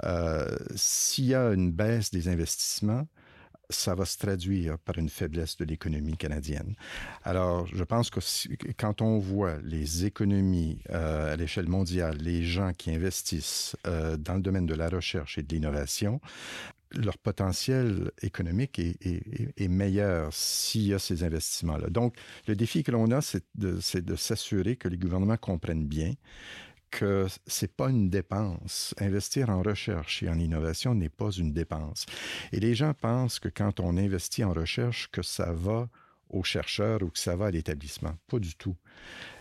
Euh, 0.04 0.56
s'il 0.76 1.26
y 1.26 1.36
a 1.36 1.52
une 1.54 1.72
baisse 1.72 2.12
des 2.12 2.28
investissements, 2.28 3.08
ça 3.72 3.96
va 3.96 4.06
se 4.06 4.20
traduire 4.20 4.78
par 4.78 5.00
une 5.00 5.10
faiblesse 5.10 5.58
de 5.58 5.66
l'économie 5.66 6.18
canadienne. 6.18 6.76
Alors, 7.24 7.66
je 7.66 7.84
pense 7.84 8.12
que 8.12 8.20
quand 8.78 9.02
on 9.02 9.18
voit 9.18 9.58
les 9.64 10.06
économies 10.06 10.84
euh, 10.92 11.34
à 11.34 11.36
l'échelle 11.36 11.68
mondiale, 11.68 12.16
les 12.18 12.44
gens 12.44 12.74
qui 12.74 12.92
investissent 12.92 13.76
dans 13.84 14.36
le 14.36 14.42
domaine 14.42 14.68
de 14.68 14.76
la 14.76 14.88
recherche 14.88 15.40
et 15.40 15.42
de 15.42 15.52
l'innovation, 15.52 16.22
leur 16.96 17.18
potentiel 17.18 18.12
économique 18.22 18.80
est, 18.80 19.68
meilleur 19.68 20.34
s'il 20.34 20.88
y 20.88 20.94
a 20.94 21.00
ces 21.00 21.24
investissements-là. 21.24 21.90
Donc, 21.90 22.16
le 22.48 22.56
défi 22.56 22.84
que 22.84 22.92
l'on 22.92 23.12
a, 23.12 23.22
c'est 23.22 23.44
de, 23.56 23.80
de 24.00 24.16
s'assurer 24.16 24.76
que 24.76 24.88
les 24.88 24.98
gouvernements 24.98 25.38
comprennent 25.38 25.88
bien 25.88 26.14
que 26.92 27.28
c'est 27.46 27.76
pas 27.76 27.90
une 27.90 28.10
dépense. 28.10 28.96
Investir 29.00 29.50
en 29.50 29.62
recherche 29.62 30.24
et 30.24 30.30
en 30.30 30.40
innovation 30.40 30.96
n'est 30.96 31.10
pas 31.10 31.32
une 31.32 31.52
dépense. 31.52 32.06
Et 32.54 32.60
les 32.60 32.74
gens 32.74 32.94
pensent 32.94 33.40
que 33.40 33.50
quand 33.50 33.82
on 33.82 33.98
investit 33.98 34.46
en 34.46 34.54
recherche, 34.54 35.10
que 35.12 35.22
ça 35.22 35.52
va 35.52 35.90
aux 36.30 36.44
chercheurs 36.44 37.02
ou 37.04 37.10
que 37.10 37.20
ça 37.20 37.36
va 37.36 37.48
à 37.48 37.52
l'établissement. 37.52 38.16
Pas 38.28 38.40
du 38.40 38.56
tout. 38.56 38.76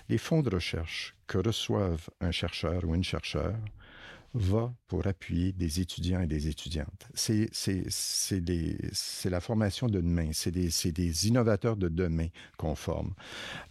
Les 0.09 0.19
fonds 0.19 0.43
de 0.43 0.51
recherche 0.51 1.15
que 1.27 1.39
reçoivent 1.39 2.11
un 2.21 2.31
chercheur 2.31 2.85
ou 2.85 2.95
une 2.95 3.05
chercheure 3.05 3.57
va 4.35 4.75
pour 4.89 5.07
appuyer 5.07 5.53
des 5.53 5.81
étudiants 5.81 6.21
et 6.21 6.27
des 6.27 6.49
étudiantes. 6.49 7.09
C'est 7.15 7.49
la 9.25 9.41
formation 9.41 9.87
de 9.87 10.01
demain, 10.01 10.31
c'est 10.33 10.51
des, 10.51 10.71
des, 10.93 11.29
innovateurs 11.29 11.77
de 11.77 11.89
demain 11.89 12.29
qu'on 12.59 12.75
forme. 12.75 13.15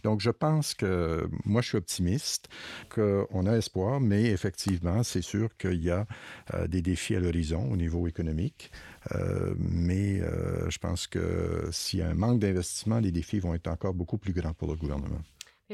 Donc, 0.02 0.20
je 0.20 0.30
pense 0.30 0.74
que 0.74 1.28
moi, 1.44 1.60
je 1.60 1.68
suis 1.68 1.78
optimiste, 1.78 2.48
qu'on 2.88 3.46
a 3.46 3.56
espoir, 3.56 4.00
mais 4.00 4.24
effectivement, 4.24 5.02
c'est 5.02 5.22
sûr 5.22 5.54
qu'il 5.56 5.82
y 5.82 5.90
a 5.90 6.06
euh, 6.54 6.66
des 6.66 6.82
défis 6.82 7.14
à 7.14 7.20
l'horizon 7.20 7.70
au 7.70 7.76
niveau 7.76 8.08
économique. 8.08 8.70
Euh, 9.12 9.54
mais 9.58 10.20
euh, 10.20 10.68
je 10.70 10.78
pense 10.78 11.06
que 11.06 11.68
s'il 11.70 11.98
y 12.00 12.02
a 12.02 12.08
un 12.08 12.14
manque 12.14 12.40
d'investissement, 12.40 13.00
les 13.00 13.12
défis 13.12 13.38
vont 13.38 13.54
être 13.54 13.68
encore 13.68 13.94
beaucoup 13.94 14.18
plus 14.18 14.32
grands 14.32 14.54
pour 14.54 14.68
le 14.68 14.76
gouvernement. 14.76 15.20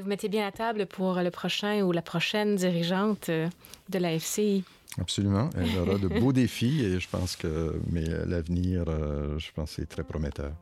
Vous 0.00 0.08
mettez 0.08 0.28
bien 0.28 0.46
à 0.46 0.52
table 0.52 0.86
pour 0.86 1.20
le 1.20 1.30
prochain 1.30 1.82
ou 1.82 1.92
la 1.92 2.02
prochaine 2.02 2.56
dirigeante 2.56 3.28
de 3.30 3.98
la 3.98 4.18
FCI. 4.18 4.64
Absolument. 4.98 5.50
Elle 5.56 5.78
aura 5.78 5.98
de 5.98 6.08
beaux 6.08 6.32
défis 6.32 6.84
et 6.84 6.98
je 6.98 7.08
pense 7.08 7.36
que 7.36 7.80
mais 7.90 8.04
l'avenir, 8.26 8.84
euh, 8.88 9.38
je 9.38 9.50
pense, 9.52 9.78
est 9.78 9.86
très 9.86 10.02
prometteur. 10.02 10.52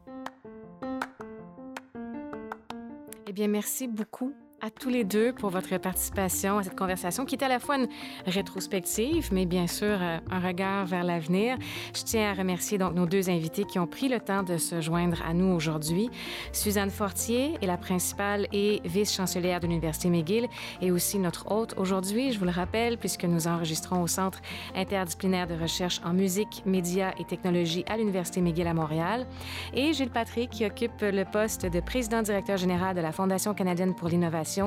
Eh 3.26 3.32
bien, 3.32 3.49
merci 3.49 3.89
beaucoup 3.89 4.34
tous 4.71 4.89
les 4.89 5.05
deux 5.05 5.33
pour 5.33 5.51
votre 5.51 5.77
participation 5.79 6.59
à 6.59 6.62
cette 6.62 6.77
conversation 6.77 7.25
qui 7.25 7.35
est 7.35 7.45
à 7.45 7.49
la 7.49 7.59
fois 7.59 7.77
une 7.77 7.89
rétrospective, 8.27 9.29
mais 9.33 9.47
bien 9.47 9.66
sûr 9.66 9.97
euh, 10.01 10.19
un 10.31 10.41
regard 10.41 10.87
vers 10.87 11.05
l'avenir. 11.05 11.57
Je 11.95 12.03
tiens 12.03 12.31
à 12.31 12.35
remercier 12.35 12.79
donc 12.79 12.95
nos 12.95 13.07
deux 13.07 13.31
invités 13.31 13.64
qui 13.64 13.79
ont 13.79 13.87
pris 13.87 14.09
le 14.09 14.21
temps 14.21 14.43
de 14.43 14.57
se 14.57 14.81
joindre 14.81 15.23
à 15.27 15.35
nous 15.35 15.55
aujourd'hui. 15.55 16.11
Suzanne 16.53 16.91
Fortier 16.91 17.55
est 17.62 17.66
la 17.66 17.77
principale 17.77 18.47
et 18.53 18.81
vice-chancelière 18.85 19.61
de 19.61 19.66
l'Université 19.66 20.11
McGill 20.11 20.49
et 20.83 20.91
aussi 20.91 21.19
notre 21.19 21.51
hôte 21.53 21.75
aujourd'hui, 21.77 22.33
je 22.33 22.39
vous 22.39 22.45
le 22.45 22.51
rappelle, 22.51 22.99
puisque 22.99 23.25
nous 23.25 23.47
enregistrons 23.47 24.03
au 24.03 24.07
Centre 24.07 24.41
interdisciplinaire 24.75 25.47
de 25.47 25.55
recherche 25.55 26.01
en 26.05 26.12
musique, 26.12 26.62
médias 26.66 27.12
et 27.19 27.25
technologie 27.25 27.85
à 27.89 27.97
l'Université 27.97 28.41
McGill 28.41 28.66
à 28.66 28.75
Montréal. 28.75 29.27
Et 29.73 29.93
Gilles 29.93 30.11
Patrick 30.11 30.51
qui 30.51 30.66
occupe 30.66 31.01
le 31.01 31.25
poste 31.25 31.66
de 31.66 31.81
président-directeur 31.81 32.57
général 32.57 32.97
de 32.97 33.01
la 33.01 33.12
Fondation 33.12 33.55
canadienne 33.55 33.95
pour 33.95 34.09
l'innovation 34.09 34.57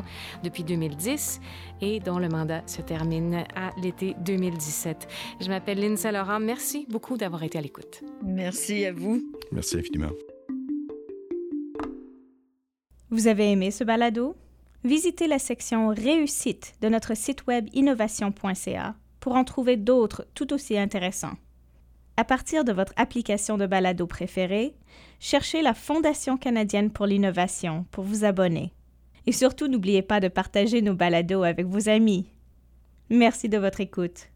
depuis 0.43 0.63
2010 0.63 1.41
et 1.81 1.99
dont 1.99 2.19
le 2.19 2.29
mandat 2.29 2.61
se 2.65 2.81
termine 2.81 3.43
à 3.55 3.71
l'été 3.81 4.15
2017. 4.25 5.07
Je 5.41 5.47
m'appelle 5.49 5.79
Lynn 5.79 5.97
Saint-Laurent. 5.97 6.39
Merci 6.39 6.85
beaucoup 6.89 7.17
d'avoir 7.17 7.43
été 7.43 7.57
à 7.57 7.61
l'écoute. 7.61 8.03
Merci 8.23 8.85
à 8.85 8.93
vous. 8.93 9.21
Merci 9.51 9.77
infiniment. 9.77 10.11
Vous 13.09 13.27
avez 13.27 13.51
aimé 13.51 13.71
ce 13.71 13.83
balado? 13.83 14.35
Visitez 14.83 15.27
la 15.27 15.37
section 15.37 15.89
Réussite 15.89 16.73
de 16.81 16.89
notre 16.89 17.15
site 17.15 17.45
web 17.45 17.67
innovation.ca 17.73 18.95
pour 19.19 19.35
en 19.35 19.43
trouver 19.43 19.77
d'autres 19.77 20.25
tout 20.33 20.53
aussi 20.53 20.77
intéressants. 20.77 21.37
À 22.17 22.23
partir 22.23 22.63
de 22.63 22.71
votre 22.71 22.93
application 22.97 23.57
de 23.57 23.65
balado 23.65 24.05
préférée, 24.07 24.75
cherchez 25.19 25.61
la 25.61 25.73
Fondation 25.73 26.37
canadienne 26.37 26.91
pour 26.91 27.05
l'innovation 27.05 27.85
pour 27.91 28.03
vous 28.03 28.25
abonner. 28.25 28.73
Et 29.27 29.31
surtout, 29.31 29.67
n'oubliez 29.67 30.01
pas 30.01 30.19
de 30.19 30.27
partager 30.27 30.81
nos 30.81 30.95
balados 30.95 31.43
avec 31.43 31.67
vos 31.67 31.89
amis. 31.89 32.27
Merci 33.09 33.49
de 33.49 33.57
votre 33.57 33.81
écoute. 33.81 34.30